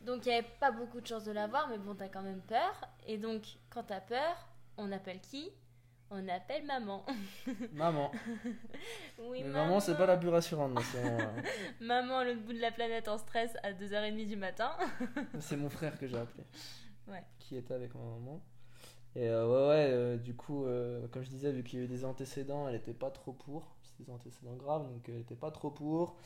Donc 0.02 0.24
il 0.24 0.28
n'y 0.28 0.34
avait 0.36 0.46
pas 0.60 0.70
beaucoup 0.70 1.00
de 1.00 1.06
chances 1.06 1.24
de 1.24 1.32
l'avoir, 1.32 1.68
mais 1.68 1.76
bon, 1.78 1.94
t'as 1.94 2.08
quand 2.08 2.22
même 2.22 2.40
peur. 2.42 2.88
Et 3.06 3.18
donc, 3.18 3.42
quand 3.68 3.82
t'as 3.82 4.00
peur, 4.00 4.48
on 4.76 4.92
appelle 4.92 5.20
qui? 5.20 5.50
On 6.12 6.26
appelle 6.28 6.64
maman. 6.66 7.06
Maman. 7.72 8.10
oui, 9.20 9.42
Mais 9.44 9.50
maman, 9.50 9.78
c'est 9.78 9.96
pas 9.96 10.06
la 10.06 10.16
plus 10.16 10.28
rassurante. 10.28 10.76
Maman, 11.80 12.24
l'autre 12.24 12.42
bout 12.42 12.52
de 12.52 12.60
la 12.60 12.72
planète 12.72 13.06
en 13.06 13.16
stress 13.16 13.56
à 13.62 13.72
2h30 13.72 14.26
du 14.26 14.36
matin. 14.36 14.72
C'est 15.38 15.56
mon 15.56 15.70
frère 15.70 15.96
que 15.96 16.08
j'ai 16.08 16.18
appelé. 16.18 16.42
Ouais. 17.06 17.22
Qui 17.38 17.56
était 17.56 17.74
avec 17.74 17.94
ma 17.94 18.00
maman. 18.00 18.42
Et 19.14 19.28
euh, 19.28 19.46
ouais, 19.46 19.68
ouais, 19.68 19.90
euh, 19.92 20.16
du 20.16 20.34
coup, 20.34 20.64
euh, 20.64 21.06
comme 21.12 21.22
je 21.22 21.30
disais, 21.30 21.52
vu 21.52 21.62
qu'il 21.62 21.78
y 21.78 21.82
a 21.82 21.84
eu 21.84 21.88
des 21.88 22.04
antécédents, 22.04 22.68
elle 22.68 22.74
était 22.74 22.92
pas 22.92 23.10
trop 23.10 23.32
pour. 23.32 23.76
C'est 23.82 24.04
des 24.04 24.10
antécédents 24.10 24.56
graves, 24.56 24.88
donc 24.88 25.08
elle 25.08 25.20
était 25.20 25.36
pas 25.36 25.52
trop 25.52 25.70
pour. 25.70 26.16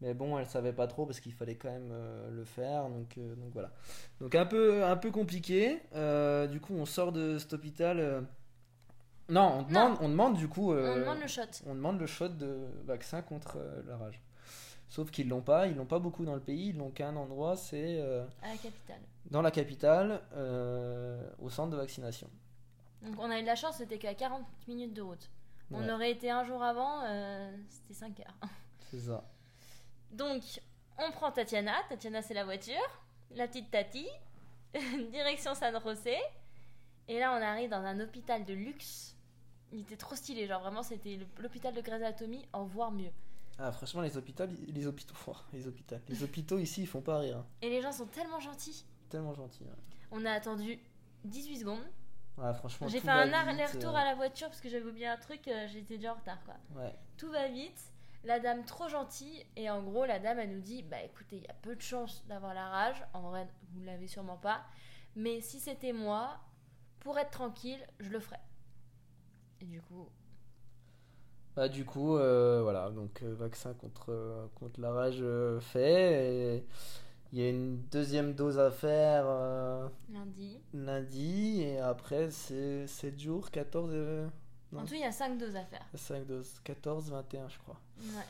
Mais 0.00 0.14
bon, 0.14 0.38
elle 0.38 0.46
savait 0.46 0.72
pas 0.72 0.86
trop 0.86 1.04
parce 1.04 1.18
qu'il 1.18 1.32
fallait 1.32 1.54
quand 1.56 1.70
même 1.70 1.92
le 2.30 2.44
faire, 2.44 2.88
donc, 2.88 3.16
donc 3.16 3.52
voilà. 3.52 3.70
Donc 4.20 4.34
un 4.34 4.46
peu, 4.46 4.84
un 4.84 4.96
peu 4.96 5.12
compliqué. 5.12 5.80
Du 6.50 6.60
coup, 6.60 6.74
on 6.74 6.86
sort 6.86 7.12
de 7.12 7.38
cet 7.38 7.52
hôpital. 7.52 8.26
Euh, 9.30 9.32
Non, 9.32 9.58
on 9.58 9.62
demande, 9.62 9.98
on 10.00 10.08
demande 10.08 10.36
du 10.36 10.48
coup. 10.48 10.72
euh, 10.72 10.94
On 10.96 11.00
demande 11.00 11.20
le 11.20 11.26
shot. 11.28 11.42
on 11.66 11.74
demande 11.74 11.98
le 12.00 12.06
shot 12.06 12.28
de 12.28 12.58
vaccin 12.84 13.22
contre 13.22 13.56
euh, 13.58 13.82
la 13.86 13.96
rage. 13.96 14.20
Sauf 14.88 15.10
qu'ils 15.10 15.28
l'ont 15.28 15.40
pas, 15.40 15.66
ils 15.68 15.74
l'ont 15.76 15.86
pas 15.86 15.98
beaucoup 15.98 16.24
dans 16.26 16.34
le 16.34 16.40
pays, 16.40 16.68
ils 16.68 16.76
l'ont 16.76 16.90
qu'à 16.90 17.08
un 17.08 17.16
endroit, 17.16 17.56
c'est 17.56 17.96
euh, 18.00 18.24
À 18.42 18.48
la 18.48 18.56
capitale. 18.56 19.00
dans 19.30 19.40
la 19.42 19.50
capitale, 19.50 20.20
euh, 20.34 21.26
au 21.40 21.48
centre 21.48 21.70
de 21.70 21.76
vaccination. 21.76 22.28
Donc 23.02 23.14
on 23.18 23.30
a 23.30 23.38
eu 23.38 23.42
de 23.42 23.46
la 23.46 23.56
chance, 23.56 23.76
c'était 23.78 23.98
qu'à 23.98 24.14
40 24.14 24.42
minutes 24.68 24.92
de 24.92 25.02
route. 25.02 25.30
On 25.70 25.80
Ouais, 25.82 25.90
aurait 25.92 26.10
été 26.10 26.30
un 26.30 26.44
jour 26.44 26.62
avant, 26.62 27.00
euh, 27.04 27.50
c'était 27.68 27.94
5 27.94 28.20
heures. 28.20 28.36
C'est 28.90 28.98
ça. 29.00 29.24
Donc, 30.10 30.42
on 30.98 31.10
prend 31.12 31.30
Tatiana. 31.32 31.72
Tatiana, 31.88 32.20
c'est 32.20 32.34
la 32.34 32.44
voiture. 32.44 32.74
La 33.34 33.48
petite 33.48 33.70
Tati. 33.70 34.06
Direction 35.10 35.54
San 35.54 35.72
José. 35.82 36.16
Et 37.12 37.18
là, 37.18 37.30
on 37.38 37.42
arrive 37.42 37.68
dans 37.68 37.84
un 37.84 38.00
hôpital 38.00 38.42
de 38.46 38.54
luxe. 38.54 39.14
Il 39.70 39.80
était 39.80 39.98
trop 39.98 40.14
stylé. 40.14 40.46
Genre, 40.46 40.60
vraiment, 40.62 40.82
c'était 40.82 41.18
l'hôpital 41.38 41.74
de 41.74 41.82
Grey's 41.82 42.00
Anatomy, 42.02 42.46
en 42.54 42.64
voir 42.64 42.90
mieux. 42.90 43.10
Ah, 43.58 43.70
franchement, 43.70 44.00
les 44.00 44.16
hôpitaux, 44.16 44.44
les 44.68 44.86
hôpitaux, 44.86 45.14
les 45.52 45.66
hôpitaux, 45.66 45.96
les 46.08 46.22
hôpitaux 46.22 46.58
ici, 46.58 46.80
ils 46.82 46.86
font 46.86 47.02
pas 47.02 47.18
rire. 47.18 47.36
hein. 47.36 47.46
Et 47.60 47.68
les 47.68 47.82
gens 47.82 47.92
sont 47.92 48.06
tellement 48.06 48.40
gentils. 48.40 48.86
Tellement 49.10 49.34
gentils. 49.34 49.64
On 50.10 50.24
a 50.24 50.32
attendu 50.32 50.78
18 51.24 51.58
secondes. 51.60 51.84
Ah, 52.40 52.54
franchement, 52.54 52.88
J'ai 52.88 53.00
fait 53.00 53.10
un 53.10 53.30
aller-retour 53.30 53.90
euh, 53.94 53.98
à 53.98 54.04
la 54.06 54.14
voiture 54.14 54.48
parce 54.48 54.62
que 54.62 54.70
j'avais 54.70 54.86
oublié 54.88 55.06
un 55.06 55.18
truc. 55.18 55.46
euh, 55.48 55.66
J'étais 55.68 55.96
déjà 55.98 56.12
en 56.12 56.16
retard, 56.16 56.38
quoi. 56.44 56.54
Ouais. 56.82 56.94
Tout 57.18 57.30
va 57.30 57.46
vite. 57.48 57.78
La 58.24 58.40
dame 58.40 58.64
trop 58.64 58.88
gentille. 58.88 59.44
Et 59.56 59.68
en 59.68 59.82
gros, 59.82 60.06
la 60.06 60.18
dame, 60.18 60.38
elle 60.38 60.50
nous 60.54 60.62
dit 60.62 60.82
Bah 60.82 61.02
écoutez, 61.02 61.36
il 61.36 61.42
y 61.42 61.48
a 61.48 61.54
peu 61.54 61.76
de 61.76 61.82
chances 61.82 62.24
d'avoir 62.26 62.54
la 62.54 62.68
rage. 62.70 63.04
En 63.12 63.20
vrai, 63.28 63.46
vous 63.74 63.82
l'avez 63.84 64.06
sûrement 64.06 64.38
pas. 64.38 64.64
Mais 65.14 65.42
si 65.42 65.60
c'était 65.60 65.92
moi, 65.92 66.40
pour 67.02 67.18
être 67.18 67.30
tranquille, 67.30 67.80
je 68.00 68.10
le 68.10 68.20
ferais. 68.20 68.40
Et 69.60 69.64
du 69.64 69.80
coup, 69.82 70.08
Bah, 71.54 71.68
du 71.68 71.84
coup, 71.84 72.16
euh, 72.16 72.62
voilà, 72.62 72.90
donc 72.90 73.22
euh, 73.22 73.34
vaccin 73.34 73.74
contre, 73.74 74.06
euh, 74.10 74.46
contre 74.54 74.80
la 74.80 74.90
rage 74.92 75.22
fait. 75.60 76.56
et 76.56 76.66
Il 77.32 77.38
y 77.40 77.42
a 77.44 77.50
une 77.50 77.78
deuxième 77.90 78.34
dose 78.34 78.58
à 78.58 78.70
faire 78.70 79.24
euh, 79.26 79.88
lundi. 80.12 80.60
lundi, 80.74 81.62
et 81.62 81.78
après, 81.78 82.30
c'est 82.30 82.86
7 82.86 83.18
jours, 83.18 83.50
14, 83.50 83.90
euh. 83.92 84.28
En 84.74 84.84
tout, 84.86 84.94
il 84.94 85.00
y 85.00 85.04
a 85.04 85.12
5 85.12 85.36
doses 85.38 85.56
à 85.56 85.64
faire. 85.64 85.84
5 85.94 86.26
doses, 86.26 86.60
14, 86.64 87.10
21, 87.10 87.48
je 87.48 87.58
crois. 87.58 87.78
Ouais. 88.00 88.24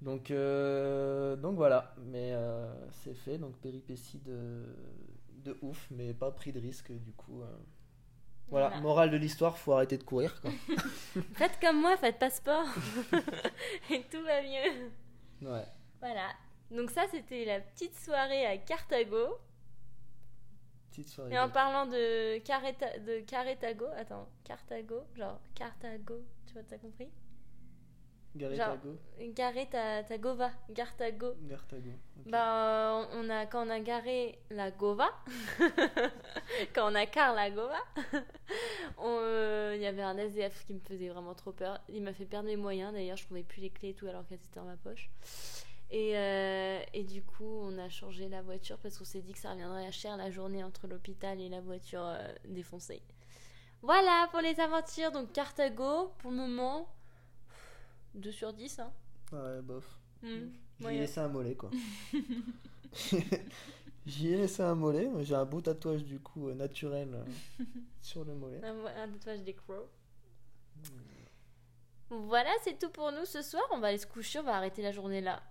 Donc, 0.00 0.30
euh, 0.30 1.34
donc 1.34 1.56
voilà, 1.56 1.92
mais 2.06 2.32
c'est 3.02 3.14
fait, 3.14 3.36
donc 3.38 3.56
péripétie 3.56 4.18
de, 4.20 4.62
de 5.44 5.56
ouf, 5.60 5.88
mais 5.90 6.14
pas 6.14 6.30
pris 6.30 6.52
de 6.52 6.60
risque 6.60 6.92
du 6.92 7.12
coup. 7.12 7.42
Voilà, 8.50 8.68
Voilà. 8.68 8.82
morale 8.82 9.10
de 9.10 9.16
l'histoire, 9.16 9.58
faut 9.58 9.72
arrêter 9.72 9.98
de 9.98 10.02
courir 10.04 10.40
quoi. 10.40 10.50
Faites 11.34 11.58
comme 11.60 11.80
moi, 11.80 11.96
faites 11.96 12.18
pas 12.18 12.30
sport. 12.30 12.64
et 13.90 14.02
tout 14.10 14.22
va 14.22 14.42
mieux. 14.42 14.90
Ouais. 15.42 15.66
Voilà. 16.00 16.30
Donc, 16.70 16.90
ça, 16.90 17.02
c'était 17.10 17.44
la 17.44 17.60
petite 17.60 17.96
soirée 17.98 18.46
à 18.46 18.56
Carthago. 18.58 19.38
Petite 20.90 21.08
soirée. 21.08 21.32
Et 21.32 21.38
en 21.38 21.48
parlant 21.48 21.86
de, 21.86 22.38
Careta, 22.38 22.98
de 22.98 23.20
Caretago, 23.20 23.86
attends, 23.96 24.28
Carthago, 24.44 25.02
genre 25.16 25.40
Carthago, 25.54 26.20
tu 26.46 26.54
vois, 26.54 26.62
t'as 26.68 26.78
compris? 26.78 27.08
Garer 28.38 28.56
Genre- 28.56 28.70
ta 28.70 28.76
go. 28.76 28.96
garer 29.34 29.66
ta, 29.68 30.02
ta 30.04 30.16
gova, 30.18 30.50
gare 30.70 30.94
ta 30.96 31.10
go. 31.10 31.34
Gare 31.42 31.66
ta 31.68 31.76
go. 31.76 31.90
ok. 32.20 32.30
Bah, 32.30 33.06
on 33.14 33.28
a, 33.30 33.46
quand 33.46 33.66
on 33.66 33.70
a 33.70 33.80
garé 33.80 34.38
la 34.50 34.70
Gova, 34.70 35.08
quand 36.74 36.90
on 36.90 36.94
a 36.94 37.06
car 37.06 37.34
la 37.34 37.50
Gova, 37.50 37.78
euh, 39.04 39.72
il 39.76 39.82
y 39.82 39.86
avait 39.86 40.02
un 40.02 40.16
SDF 40.18 40.64
qui 40.66 40.74
me 40.74 40.80
faisait 40.80 41.08
vraiment 41.08 41.34
trop 41.34 41.52
peur. 41.52 41.80
Il 41.88 42.02
m'a 42.02 42.12
fait 42.12 42.24
perdre 42.26 42.46
mes 42.48 42.56
moyens 42.56 42.92
d'ailleurs, 42.92 43.16
je 43.16 43.24
trouvais 43.24 43.42
plus 43.42 43.60
les 43.60 43.70
clés 43.70 43.90
et 43.90 43.94
tout 43.94 44.06
alors 44.06 44.26
qu'elles 44.26 44.38
étaient 44.38 44.60
dans 44.60 44.66
ma 44.66 44.76
poche. 44.76 45.10
Et, 45.90 46.12
euh, 46.18 46.80
et 46.92 47.02
du 47.02 47.22
coup, 47.22 47.60
on 47.62 47.78
a 47.78 47.88
changé 47.88 48.28
la 48.28 48.42
voiture 48.42 48.76
parce 48.78 48.98
qu'on 48.98 49.04
s'est 49.04 49.22
dit 49.22 49.32
que 49.32 49.38
ça 49.38 49.50
reviendrait 49.52 49.86
à 49.86 49.90
cher 49.90 50.16
la 50.18 50.30
journée 50.30 50.62
entre 50.62 50.86
l'hôpital 50.86 51.40
et 51.40 51.48
la 51.48 51.60
voiture 51.60 52.04
euh, 52.04 52.28
défoncée. 52.44 53.02
Voilà 53.80 54.28
pour 54.30 54.40
les 54.40 54.58
aventures. 54.60 55.12
Donc, 55.12 55.32
Cartago, 55.32 56.12
pour 56.18 56.30
le 56.30 56.36
moment, 56.36 56.88
2 58.14 58.32
sur 58.32 58.52
10. 58.52 58.78
Hein. 58.80 58.92
Ouais, 59.32 59.62
bof. 59.62 59.84
Hmm, 60.22 60.48
J'y 60.80 60.86
ai 60.86 60.98
laissé 61.00 61.20
un 61.20 61.28
mollet, 61.28 61.54
quoi. 61.54 61.70
J'y 64.06 64.32
ai 64.32 64.36
laissé 64.38 64.62
un 64.62 64.74
mollet. 64.74 65.08
J'ai 65.20 65.34
un 65.34 65.44
beau 65.44 65.60
tatouage, 65.60 66.04
du 66.04 66.18
coup, 66.20 66.48
euh, 66.48 66.54
naturel 66.54 67.10
euh, 67.14 67.64
sur 68.02 68.24
le 68.24 68.34
mollet. 68.34 68.60
Un, 68.64 69.02
un 69.02 69.08
tatouage 69.08 69.42
des 69.42 69.54
crocs. 69.54 69.88
Voilà, 72.10 72.50
c'est 72.62 72.78
tout 72.78 72.88
pour 72.90 73.12
nous 73.12 73.26
ce 73.26 73.42
soir. 73.42 73.62
On 73.70 73.80
va 73.80 73.88
aller 73.88 73.98
se 73.98 74.06
coucher, 74.06 74.38
on 74.38 74.44
va 74.44 74.56
arrêter 74.56 74.80
la 74.82 74.92
journée 74.92 75.20
là. 75.20 75.42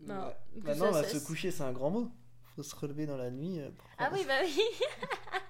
Non, 0.00 0.14
Ouais. 0.26 0.36
plus 0.52 0.62
Maintenant, 0.62 0.86
on 0.88 0.92
ça 0.94 1.02
va 1.02 1.08
se 1.08 1.18
coucher, 1.26 1.50
c'est 1.50 1.62
un 1.62 1.72
grand 1.72 1.90
mot. 1.90 2.10
Faut 2.56 2.62
se 2.62 2.74
relever 2.74 3.04
dans 3.06 3.18
la 3.18 3.30
nuit. 3.30 3.60
euh, 3.60 3.70
pour 3.70 3.86
Ah 3.98 4.08
oui, 4.12 4.24
bah 4.26 4.38
oui. 4.42 4.58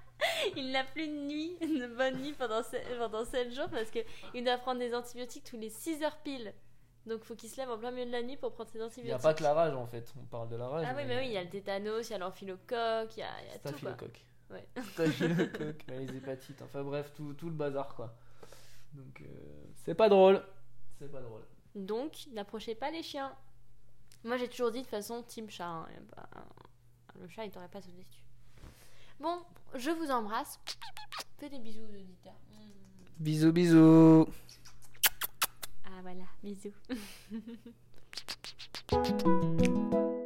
il 0.57 0.71
n'a 0.73 0.85
plus 0.85 1.07
de 1.09 1.13
nuit, 1.13 1.57
de 1.61 1.87
bonne 1.97 2.17
nuit 2.21 2.33
pendant 2.33 2.63
7, 2.63 2.87
pendant 2.99 3.25
sept 3.25 3.53
jours 3.53 3.69
parce 3.71 3.91
qu'il 3.91 4.45
doit 4.45 4.59
prendre 4.59 4.79
des 4.81 4.95
antibiotiques 4.95 5.45
tous 5.45 5.57
les 5.57 5.71
6 5.71 6.03
heures 6.03 6.17
pile. 6.19 6.53
Donc 7.07 7.25
faut 7.25 7.35
qu'il 7.35 7.49
se 7.49 7.57
lève 7.57 7.71
en 7.71 7.79
plein 7.79 7.91
milieu 7.91 8.07
de 8.07 8.13
la 8.13 8.23
nuit 8.23 8.37
pour 8.37 8.53
prendre 8.53 8.69
ses 8.71 8.77
Il 8.77 8.81
n'y 8.81 8.85
a 8.85 8.87
antibiotiques. 8.87 9.23
pas 9.23 9.35
que 9.35 9.43
la 9.43 9.55
rage, 9.55 9.75
en 9.75 9.87
fait. 9.87 10.13
On 10.21 10.25
parle 10.25 10.49
de 10.51 10.57
la 10.57 10.69
rage. 10.69 10.87
Ah 10.89 10.95
oui, 10.97 11.03
mais 11.07 11.19
oui, 11.19 11.27
il 11.27 11.33
y 11.33 11.37
a 11.39 11.43
le 11.43 11.49
tétanos, 11.49 12.09
il 12.09 12.13
y 12.13 12.15
a 12.15 12.19
l'emphilocoque, 12.19 13.17
il 13.17 13.21
y 13.21 13.23
a, 13.23 13.43
il 13.43 13.49
y 13.49 13.55
a 13.55 13.59
tout. 13.59 13.69
Staphylocoque. 13.69 14.25
Ouais. 14.51 14.67
Staphylocoque, 14.93 15.85
les 15.89 16.17
hépatites. 16.17 16.61
Enfin 16.63 16.83
bref, 16.83 17.13
tout, 17.15 17.33
tout 17.35 17.47
le 17.49 17.55
bazar, 17.55 17.95
quoi. 17.95 18.15
Donc, 18.93 19.21
euh, 19.23 19.25
c'est 19.85 19.95
pas 19.95 20.09
drôle. 20.09 20.43
C'est 20.99 21.11
pas 21.11 21.21
drôle. 21.21 21.43
Donc, 21.75 22.27
n'approchez 22.33 22.75
pas 22.75 22.91
les 22.91 23.03
chiens. 23.03 23.35
Moi, 24.25 24.37
j'ai 24.37 24.49
toujours 24.49 24.71
dit 24.71 24.79
de 24.79 24.83
toute 24.83 24.91
façon, 24.91 25.23
team 25.23 25.49
chat. 25.49 25.65
hein, 25.67 25.87
pas- 26.15 26.29
Le 27.19 27.29
chat, 27.29 27.45
il 27.47 27.51
t'aurait 27.51 27.69
pas 27.69 27.81
sauté 27.81 28.03
dessus. 28.03 28.25
Bon, 29.21 29.39
je 29.75 29.91
vous 29.91 30.11
embrasse. 30.11 30.59
Fais 31.39 31.51
des 31.51 31.59
bisous 31.59 31.83
aux 31.83 31.95
auditeurs. 31.95 32.33
Bisous, 33.19 33.53
bisous. 33.53 34.27
Ah 35.85 36.01
voilà, 36.03 36.25
bisous. 36.43 36.73